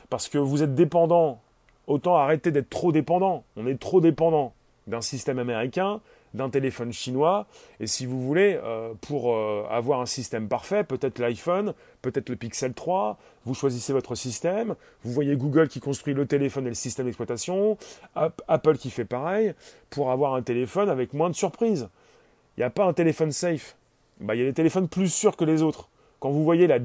[0.10, 1.40] Parce que vous êtes dépendant,
[1.86, 3.44] autant arrêter d'être trop dépendant.
[3.58, 4.56] On est trop dépendant
[4.88, 6.02] d'un système américain,
[6.34, 7.46] d'un téléphone chinois,
[7.80, 12.36] et si vous voulez, euh, pour euh, avoir un système parfait, peut-être l'iPhone, peut-être le
[12.36, 16.76] Pixel 3, vous choisissez votre système, vous voyez Google qui construit le téléphone et le
[16.76, 17.78] système d'exploitation,
[18.16, 19.54] App- Apple qui fait pareil,
[19.90, 21.88] pour avoir un téléphone avec moins de surprises.
[22.58, 23.76] Il n'y a pas un téléphone safe.
[24.20, 25.88] Bah, il y a des téléphones plus sûrs que les autres.
[26.20, 26.78] Quand vous voyez la,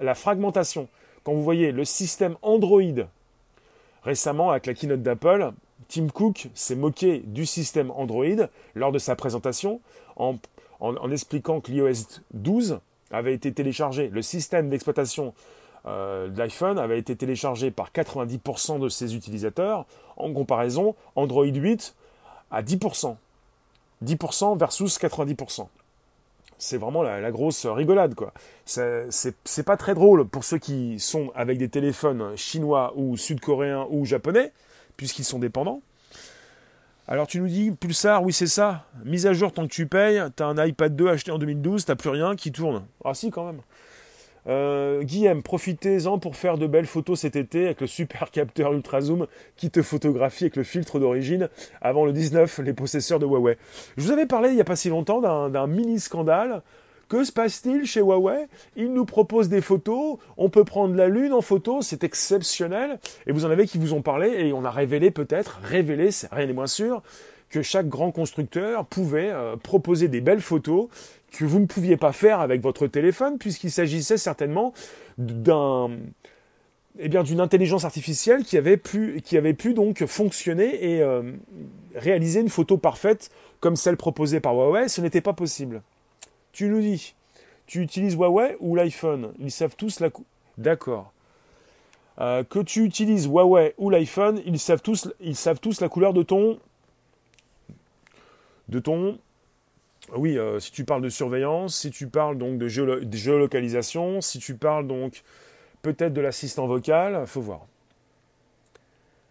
[0.00, 0.88] la fragmentation,
[1.24, 2.82] quand vous voyez le système Android,
[4.02, 5.52] récemment avec la keynote d'Apple,
[5.90, 9.80] Tim Cook s'est moqué du système Android lors de sa présentation
[10.16, 10.36] en,
[11.10, 12.78] expliquant que l'iOS 12
[13.10, 15.34] avait été téléchargé, le système d'exploitation
[15.86, 19.84] euh, de l'iPhone avait été téléchargé par 90% de ses utilisateurs,
[20.16, 21.94] en comparaison Android 8
[22.52, 23.16] à 10%.
[24.04, 25.66] 10% versus 90%.
[26.58, 28.32] C'est vraiment la, grosse rigolade, quoi.
[28.66, 34.04] C'est pas très drôle pour ceux qui sont avec des téléphones chinois ou sud-coréens ou
[34.04, 34.52] japonais,
[35.00, 35.80] puisqu'ils sont dépendants.
[37.08, 40.20] Alors tu nous dis, Pulsar, oui c'est ça, mise à jour tant que tu payes,
[40.36, 42.84] t'as un iPad 2 acheté en 2012, t'as plus rien qui tourne.
[43.02, 43.62] Ah si quand même.
[44.46, 49.00] Euh, Guillaume, profitez-en pour faire de belles photos cet été avec le super capteur ultra
[49.00, 51.48] zoom qui te photographie avec le filtre d'origine
[51.80, 53.56] avant le 19, les possesseurs de Huawei.
[53.96, 56.60] Je vous avais parlé il n'y a pas si longtemps d'un d'un mini scandale.
[57.10, 58.46] Que se passe-t-il chez Huawei?
[58.76, 63.00] Ils nous proposent des photos, on peut prendre la lune en photo, c'est exceptionnel.
[63.26, 66.32] Et vous en avez qui vous ont parlé et on a révélé peut-être, révélé, c'est
[66.32, 67.02] rien n'est moins sûr,
[67.50, 70.86] que chaque grand constructeur pouvait euh, proposer des belles photos
[71.32, 74.72] que vous ne pouviez pas faire avec votre téléphone, puisqu'il s'agissait certainement
[75.18, 75.90] d'un
[77.00, 81.22] eh bien d'une intelligence artificielle qui avait pu donc fonctionner et euh,
[81.96, 85.82] réaliser une photo parfaite comme celle proposée par Huawei, ce n'était pas possible.
[86.52, 87.14] Tu nous dis,
[87.66, 89.32] Tu utilises Huawei ou l'iPhone?
[89.38, 90.10] Ils savent tous la...
[90.58, 91.12] D'accord.
[92.20, 96.58] Euh, que tu utilises Huawei ou l'iPhone, ils savent tous, la couleur de ton,
[98.68, 99.18] de ton.
[100.14, 104.54] Oui, euh, si tu parles de surveillance, si tu parles donc de, géolocalisation, si tu
[104.54, 105.22] parles donc
[105.80, 107.66] peut-être de l'assistant vocal, faut voir.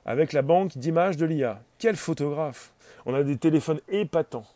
[0.06, 2.72] Avec la banque d'images de l'IA, quel photographe?
[3.06, 4.48] On a des téléphones épatants.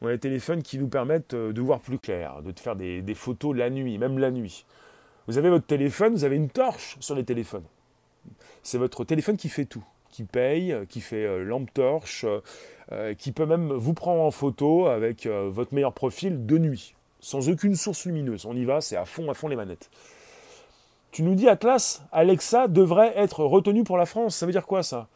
[0.00, 3.14] On a des téléphones qui nous permettent euh, de voir plus clair, de faire des
[3.14, 4.64] photos la nuit, même la nuit.
[5.26, 7.64] Vous avez votre téléphone, vous avez une torche sur les téléphones.
[8.62, 12.26] C'est votre téléphone qui fait tout, qui paye, qui fait euh, lampe torche,
[12.92, 16.94] euh, qui peut même vous prendre en photo avec euh, votre meilleur profil de nuit,
[17.20, 18.44] sans aucune source lumineuse.
[18.44, 19.88] On y va, c'est à fond, à fond les manettes.
[21.12, 24.36] Tu nous dis Atlas, Alexa devrait être retenu pour la France.
[24.36, 25.08] Ça veut dire quoi ça?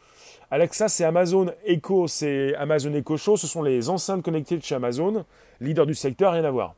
[0.55, 4.77] Alexa, c'est Amazon Echo, c'est Amazon Echo Show, ce sont les enceintes connectées de chez
[4.77, 5.25] Amazon,
[5.61, 6.77] leader du secteur, rien à voir.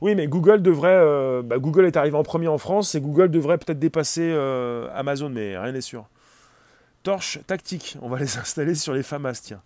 [0.00, 0.94] Oui, mais Google devrait.
[0.94, 4.86] Euh, bah, Google est arrivé en premier en France et Google devrait peut-être dépasser euh,
[4.94, 6.04] Amazon, mais rien n'est sûr.
[7.02, 9.60] Torche tactique, on va les installer sur les FAMAS, tiens.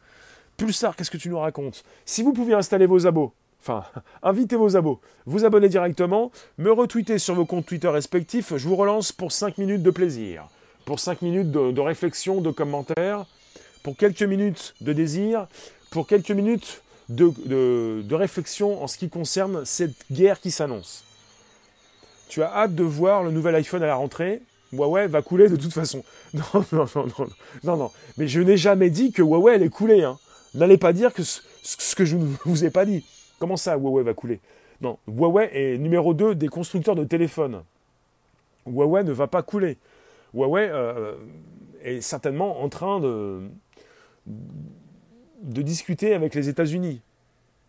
[0.57, 1.85] Pulsar, qu'est-ce que tu nous racontes?
[2.07, 3.85] Si vous pouviez installer vos abos, enfin,
[4.23, 8.77] invitez vos abos, vous abonner directement, me retweeter sur vos comptes Twitter respectifs, je vous
[8.77, 10.49] relance pour 5 minutes de plaisir,
[10.89, 13.27] pour 5 minutes de, de réflexion, de commentaires,
[13.83, 15.47] pour quelques minutes de désir,
[15.91, 21.05] pour quelques minutes de, réflexion en ce qui concerne cette guerre qui s'annonce.
[22.31, 24.41] Tu as hâte de voir le nouvel iPhone à la rentrée?
[24.73, 26.03] Huawei va couler de toute façon.
[26.33, 27.27] Non, non, non, non,
[27.65, 27.91] non, non.
[28.17, 30.05] Mais je n'ai jamais dit que Huawei allait couler.
[30.05, 30.19] Hein.
[30.55, 31.41] N'allez pas dire que ce,
[31.97, 33.05] que je ne vous ai pas dit.
[33.39, 34.41] Comment ça, Huawei va couler?
[34.81, 37.63] Non, Huawei est numéro 2 des constructeurs de téléphones.
[38.67, 39.77] Huawei ne va pas couler.
[40.35, 41.15] Huawei euh,
[41.83, 43.43] est certainement en train de,
[45.43, 47.01] discuter avec les États-Unis.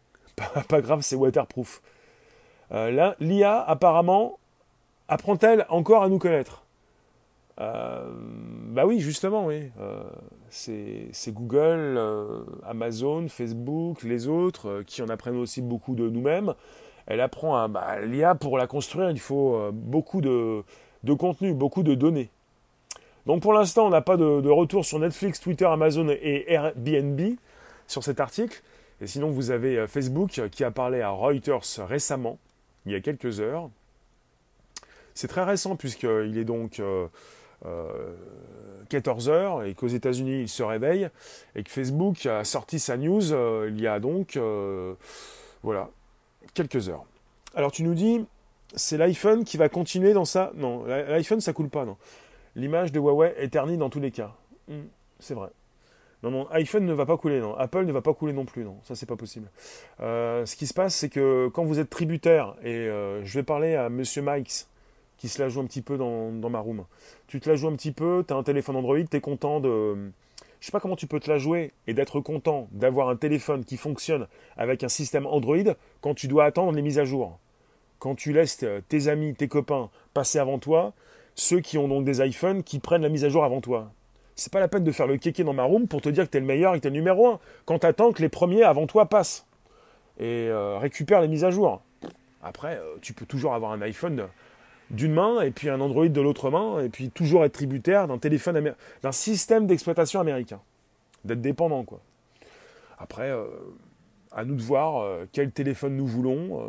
[0.67, 1.81] Pas, grave, c'est waterproof.
[2.71, 4.39] Euh, l'IA, apparemment,
[5.07, 6.63] apprend-elle encore à nous connaître?
[7.59, 8.09] Euh,
[8.67, 9.71] Bah oui, justement, oui.
[9.79, 10.03] Euh,
[10.49, 11.99] c'est Google,
[12.65, 16.53] Amazon, Facebook, les autres qui en apprennent aussi beaucoup de nous-mêmes.
[17.05, 17.67] Elle apprend à.
[17.67, 20.63] Bah, L'IA, pour la construire, il faut beaucoup de
[21.17, 22.29] contenu, beaucoup de données.
[23.29, 27.21] Donc pour l'instant, on n'a pas de, retour sur Netflix, Twitter, Amazon et Airbnb
[27.87, 28.59] sur cet article.
[29.01, 32.39] Et sinon, vous avez euh, Facebook qui a parlé à Reuters récemment,
[32.87, 33.69] il y a quelques heures.
[35.13, 36.81] C'est très récent puisqu'il est donc 14
[37.67, 41.07] euh, euh, heures et qu'aux États-Unis il se réveille
[41.55, 43.21] et que Facebook a sorti sa news
[43.67, 44.39] il y a donc
[45.61, 45.87] voilà
[46.55, 47.05] quelques heures.
[47.53, 48.25] Alors tu nous dis
[48.75, 51.95] c'est l'iPhone qui va continuer dans ça Non, l'iPhone ça coule pas non?
[52.55, 54.33] L'image de Huawei est ternie dans tous les cas.
[54.67, 54.87] Hmm,
[55.19, 55.49] c'est vrai.
[56.21, 57.55] Non, non, iPhone ne va pas couler, non.
[57.55, 58.77] Apple ne va pas couler non plus, non.
[58.83, 59.49] Ça, c'est pas possible.
[60.01, 63.43] Euh, ce qui se passe, c'est que quand vous êtes tributaire, et euh, je vais
[63.43, 64.65] parler à Monsieur Mikes,
[65.17, 66.85] qui se la joue un petit peu dans, ma room.
[67.27, 69.59] Tu te la joues un petit peu, tu as un téléphone Android, tu es content
[69.59, 70.11] de...
[70.59, 73.63] Je sais pas comment tu peux te la jouer et d'être content d'avoir un téléphone
[73.63, 77.39] qui fonctionne avec un système Android quand tu dois attendre les mises à jour.
[77.99, 80.93] Quand tu laisses tes amis, tes copains passer avant toi,
[81.35, 83.91] ceux qui ont donc des iPhones qui prennent la mise à jour avant toi
[84.39, 86.31] c'est pas la peine de faire le kéké dans ma room pour te dire que
[86.31, 87.39] tu es le meilleur et que tu es le numéro un.
[87.65, 89.45] Quand tu attends que les premiers avant toi passent
[90.19, 91.81] et euh, récupèrent les mises à jour.
[92.41, 94.27] Après, euh, tu peux toujours avoir un iPhone
[94.89, 98.17] d'une main et puis un Android de l'autre main et puis toujours être tributaire d'un
[98.17, 100.59] téléphone d'un système d'exploitation américain,
[101.25, 101.99] d'être dépendant quoi.
[102.97, 103.45] Après, euh,
[104.31, 106.61] à nous de voir quel téléphone nous voulons,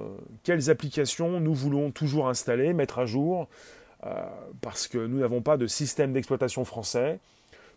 [0.45, 3.49] quelles applications nous voulons toujours installer, mettre à jour,
[4.61, 7.19] parce que nous n'avons pas de système d'exploitation français.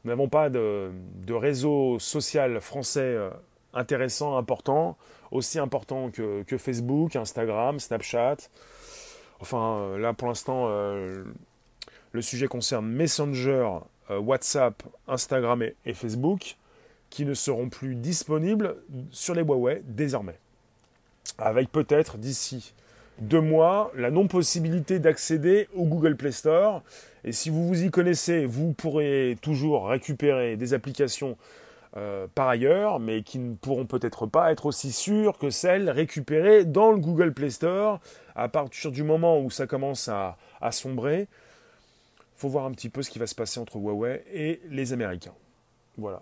[0.03, 0.91] Nous n'avons pas de,
[1.29, 3.29] réseau social français euh,
[3.73, 4.97] intéressant, important,
[5.31, 8.37] aussi important que, Facebook, Instagram, Snapchat.
[9.39, 11.23] Enfin, euh, là pour l'instant, euh,
[12.11, 13.69] le sujet concerne Messenger,
[14.09, 16.57] WhatsApp, Instagram et, Facebook,
[17.09, 18.75] qui ne seront plus disponibles
[19.11, 20.37] sur les Huawei désormais.
[21.37, 22.73] Avec peut-être d'ici
[23.19, 26.81] deux mois la non-possibilité d'accéder au Google Play Store
[27.23, 31.37] et si vous vous y connaissez, vous pourrez toujours récupérer des applications
[31.95, 36.65] euh, par ailleurs, mais qui ne pourront peut-être pas être aussi sûres que celles récupérées
[36.65, 37.99] dans le Google Play Store.
[38.35, 41.27] À partir du moment où ça commence à, à sombrer,
[42.35, 45.35] faut voir un petit peu ce qui va se passer entre Huawei et les Américains.
[45.97, 46.21] Voilà.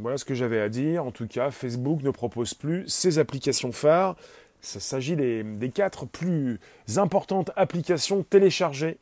[0.00, 1.06] Voilà ce que j'avais à dire.
[1.06, 4.16] En tout cas, Facebook ne propose plus ses applications phares.
[4.64, 6.58] Ça s'agit des, quatre plus
[6.96, 8.96] importantes applications téléchargées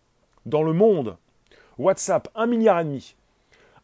[0.44, 1.16] dans le monde
[1.78, 3.14] WhatsApp, 1 milliard et demi.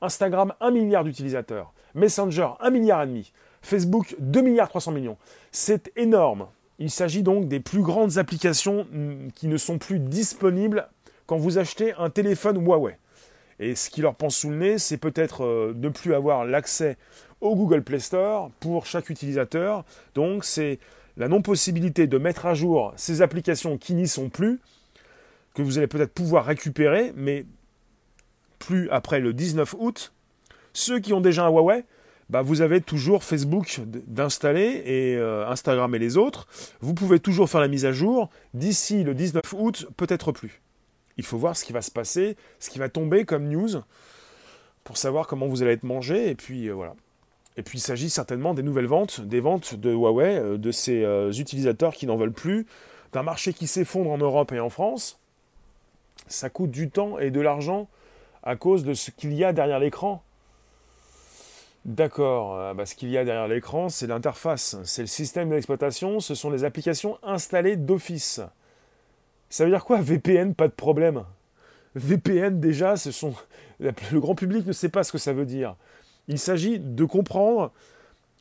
[0.00, 1.72] Instagram, 1 milliard d'utilisateurs.
[1.94, 3.32] Messenger, 1 milliard et demi.
[3.62, 5.16] Facebook, 2 milliards 300 millions.
[5.52, 6.48] C'est énorme.
[6.80, 10.88] Il s'agit donc des plus grandes applications mm, qui ne sont plus disponibles
[11.26, 12.96] quand vous achetez un téléphone Huawei.
[13.60, 16.96] Et ce qui leur pense sous le nez, c'est peut-être euh, ne plus avoir l'accès
[17.40, 19.84] au Google Play Store pour chaque utilisateur.
[20.16, 20.80] Donc c'est
[21.18, 24.60] la non-possibilité de mettre à jour ces applications qui n'y sont plus,
[25.54, 27.44] que vous allez peut-être pouvoir récupérer, mais
[28.60, 30.12] plus après le 19 août.
[30.72, 31.84] Ceux qui ont déjà un Huawei,
[32.30, 36.46] bah, vous avez toujours Facebook d'installer et euh, Instagram et les autres.
[36.80, 38.30] Vous pouvez toujours faire la mise à jour.
[38.54, 40.60] D'ici le 19 août, peut-être plus.
[41.16, 43.82] Il faut voir ce qui va se passer, ce qui va tomber comme news
[44.84, 46.28] pour savoir comment vous allez être mangé.
[46.30, 46.94] Et puis euh, voilà.
[47.58, 51.04] Et puis il s'agit certainement des nouvelles ventes, des ventes de Huawei, euh, de ces
[51.38, 52.66] utilisateurs qui n'en veulent plus,
[53.12, 55.18] d'un marché qui s'effondre en Europe et en France.
[56.28, 57.88] Ça coûte du temps et de l'argent
[58.44, 60.22] à cause de ce qu'il y a derrière l'écran.
[61.84, 66.20] D'accord, euh, bah, ce qu'il y a derrière l'écran, c'est l'interface, c'est le système d'exploitation,
[66.20, 68.40] ce sont les applications installées d'office.
[69.50, 71.24] Ça veut dire quoi VPN, pas de problème?
[71.94, 73.34] VPN déjà, ce sont
[73.80, 75.74] le grand public ne sait pas ce que ça veut dire.
[76.28, 77.72] Il s'agit de comprendre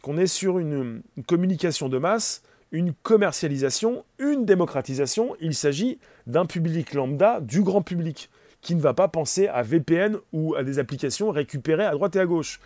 [0.01, 5.35] qu'on est sur une, communication de masse, une commercialisation, une démocratisation.
[5.41, 8.29] Il s'agit d'un public lambda, du grand public,
[8.61, 12.19] qui ne va pas penser à VPN ou à des applications récupérées à droite et
[12.19, 12.59] à gauche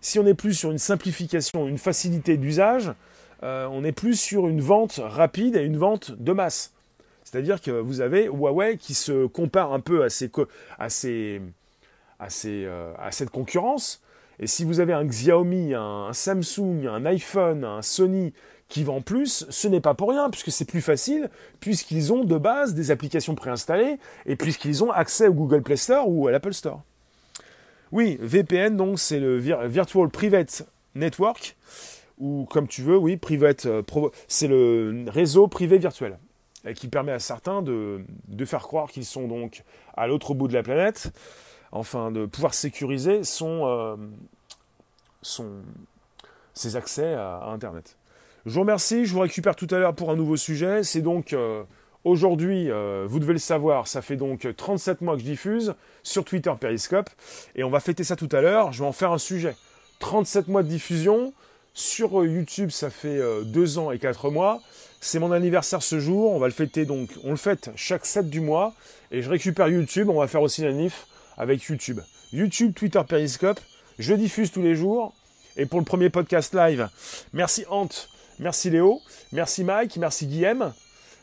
[0.00, 2.92] si on est plus sur une simplification, une facilité d'usage,
[3.42, 6.72] euh, on est plus sur une vente rapide et une vente de masse.
[7.24, 10.08] C'est-à-dire que vous avez Huawei qui se compare un peu à,
[11.04, 11.38] euh,
[12.18, 14.02] à, cette concurrence.
[14.40, 18.32] Et si vous avez un Xiaomi, un, Samsung, un iPhone, un Sony
[18.68, 21.28] qui vend plus, ce n'est pas pour rien, puisque c'est plus facile,
[21.60, 26.08] puisqu'ils ont de base des applications préinstallées et puisqu'ils ont accès au Google Play Store
[26.08, 26.82] ou à l'Apple Store.
[27.92, 30.64] Oui, VPN, donc c'est le Virtual Private
[30.94, 31.56] Network,
[32.18, 33.82] ou comme tu veux, oui, private, euh,
[34.28, 36.18] c'est le réseau privé virtuel,
[36.66, 38.04] et qui permet à certains de,
[38.44, 39.64] faire croire qu'ils sont donc
[39.96, 41.12] à l'autre bout de la planète,
[41.72, 43.96] enfin de pouvoir sécuriser son, euh,
[45.22, 45.46] son,
[46.54, 47.96] ses accès à, Internet.
[48.46, 50.82] Je vous remercie, je vous récupère tout à l'heure pour un nouveau sujet.
[50.82, 51.62] C'est donc euh,
[52.04, 56.24] Aujourd'hui, euh, vous devez le savoir, ça fait donc 37 mois que je diffuse sur
[56.24, 57.10] Twitter Periscope
[57.54, 58.72] et on va fêter ça tout à l'heure.
[58.72, 59.54] Je vais en faire un sujet.
[59.98, 61.34] 37 mois de diffusion
[61.74, 64.62] sur YouTube, ça fait 2 euh, ans et 4 mois.
[65.02, 66.32] C'est mon anniversaire ce jour.
[66.32, 68.72] On va le fêter donc, on le fête chaque 7 du mois
[69.10, 70.08] et je récupère YouTube.
[70.08, 71.06] On va faire aussi la NIF
[71.40, 72.00] avec YouTube.
[72.34, 73.58] YouTube, Twitter, Periscope.
[73.98, 75.14] Je diffuse tous les jours.
[75.56, 76.88] Et pour le premier podcast live,
[77.32, 77.88] merci Ant,
[78.38, 79.00] merci Léo,
[79.32, 80.72] merci Mike, merci Guillaume.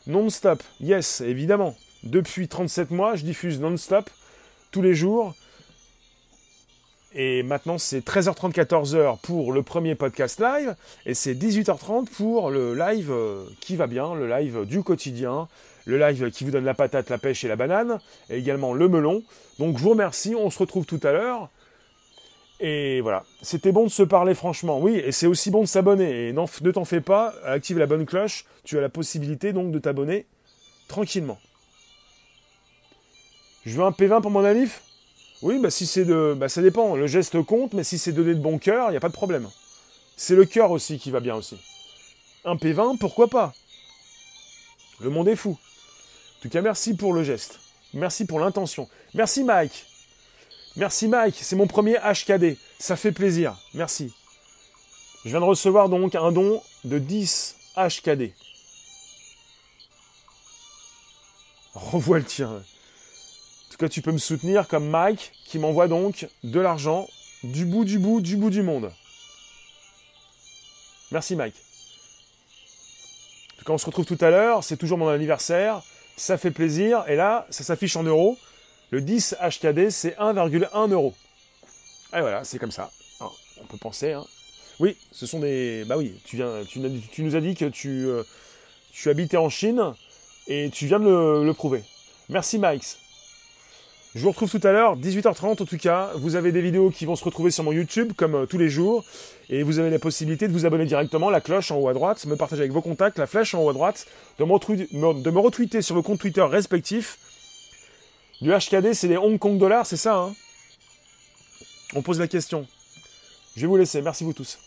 [0.06, 1.76] Non-stop, yes, évidemment.
[2.02, 4.10] Depuis 37 mois, je diffuse non-stop,
[4.70, 5.34] tous les jours.
[7.14, 10.74] Et maintenant, c'est 13h30, 14h pour le premier podcast live.
[11.06, 15.48] Et c'est 18h30 pour le live euh, qui va bien, le live du quotidien,
[15.88, 18.88] le live qui vous donne la patate, la pêche et la banane, et également le
[18.88, 19.22] melon.
[19.58, 21.48] Donc je vous remercie, on se retrouve tout à l'heure.
[22.60, 26.28] Et voilà, c'était bon de se parler franchement, oui, et c'est aussi bon de s'abonner.
[26.28, 29.78] Et ne t'en fais pas, active la bonne cloche, tu as la possibilité donc de
[29.78, 30.26] t'abonner
[30.88, 31.38] tranquillement.
[33.64, 34.82] Je veux un P20 pour mon alif
[35.40, 36.36] Oui, bah si c'est de.
[36.38, 38.96] Bah ça dépend, le geste compte, mais si c'est donné de bon cœur, il n'y
[38.98, 39.48] a pas de problème.
[40.18, 41.56] C'est le cœur aussi qui va bien aussi.
[42.44, 43.54] Un P20, pourquoi pas?
[45.00, 45.56] Le monde est fou.
[46.38, 47.58] En tout cas, merci pour le geste.
[47.94, 48.88] Merci pour l'intention.
[49.14, 49.86] Merci Mike.
[50.76, 52.56] Merci Mike, c'est mon premier HKD.
[52.78, 53.56] Ça fait plaisir.
[53.74, 54.12] Merci.
[55.24, 58.32] Je viens de recevoir donc un don de 10 HKD.
[61.74, 62.50] Revois le tien.
[62.50, 67.08] En tout cas, tu peux me soutenir comme Mike qui m'envoie donc de l'argent
[67.42, 68.92] du bout du bout du bout du monde.
[71.10, 71.56] Merci Mike.
[73.54, 74.62] En tout cas, on se retrouve tout à l'heure.
[74.62, 75.82] C'est toujours mon anniversaire.
[76.18, 77.04] Ça fait plaisir.
[77.06, 78.36] Et là, ça s'affiche en euros.
[78.90, 81.14] Le 10 HKD, c'est 1,1 euro.
[82.12, 82.90] Et voilà, c'est comme ça.
[83.20, 84.12] on peut penser.
[84.12, 84.24] Hein.
[84.80, 85.84] Oui, ce sont des.
[85.86, 86.80] Bah oui, tu, viens, tu,
[87.22, 88.24] nous as dit que tu, euh,
[88.92, 89.94] tu habitais en Chine
[90.48, 91.84] et tu viens de le, prouver.
[92.28, 92.84] Merci, Mike.
[94.18, 96.10] Je vous retrouve tout à l'heure, 18h30 en tout cas.
[96.16, 98.68] Vous avez des vidéos qui vont se retrouver sur mon YouTube comme euh, tous les
[98.68, 99.04] jours.
[99.48, 102.26] Et vous avez la possibilité de vous abonner directement, la cloche en haut à droite,
[102.26, 104.08] me partager avec vos contacts, la flèche en haut à droite,
[104.40, 107.16] de me retweeter sur vos comptes Twitter respectifs
[108.40, 110.34] du HKD, c'est des Hong Kong dollars, c'est ça, hein?
[111.94, 112.66] On pose la question.
[113.54, 114.58] Je vais vous laisser, merci vous tous.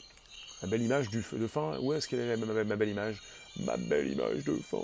[0.61, 3.21] La belle image du, de fin, où est-ce qu'elle est, ma, belle image?
[3.65, 4.77] Ma belle image de fin.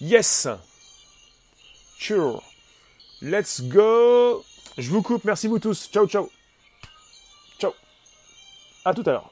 [0.00, 0.48] Yes
[1.98, 2.42] Sure
[3.20, 4.42] Let's go
[4.78, 5.90] Je vous coupe, merci vous tous.
[5.92, 6.30] Ciao, ciao.
[7.58, 7.72] Ciao.
[8.84, 9.30] À tout à l'heure.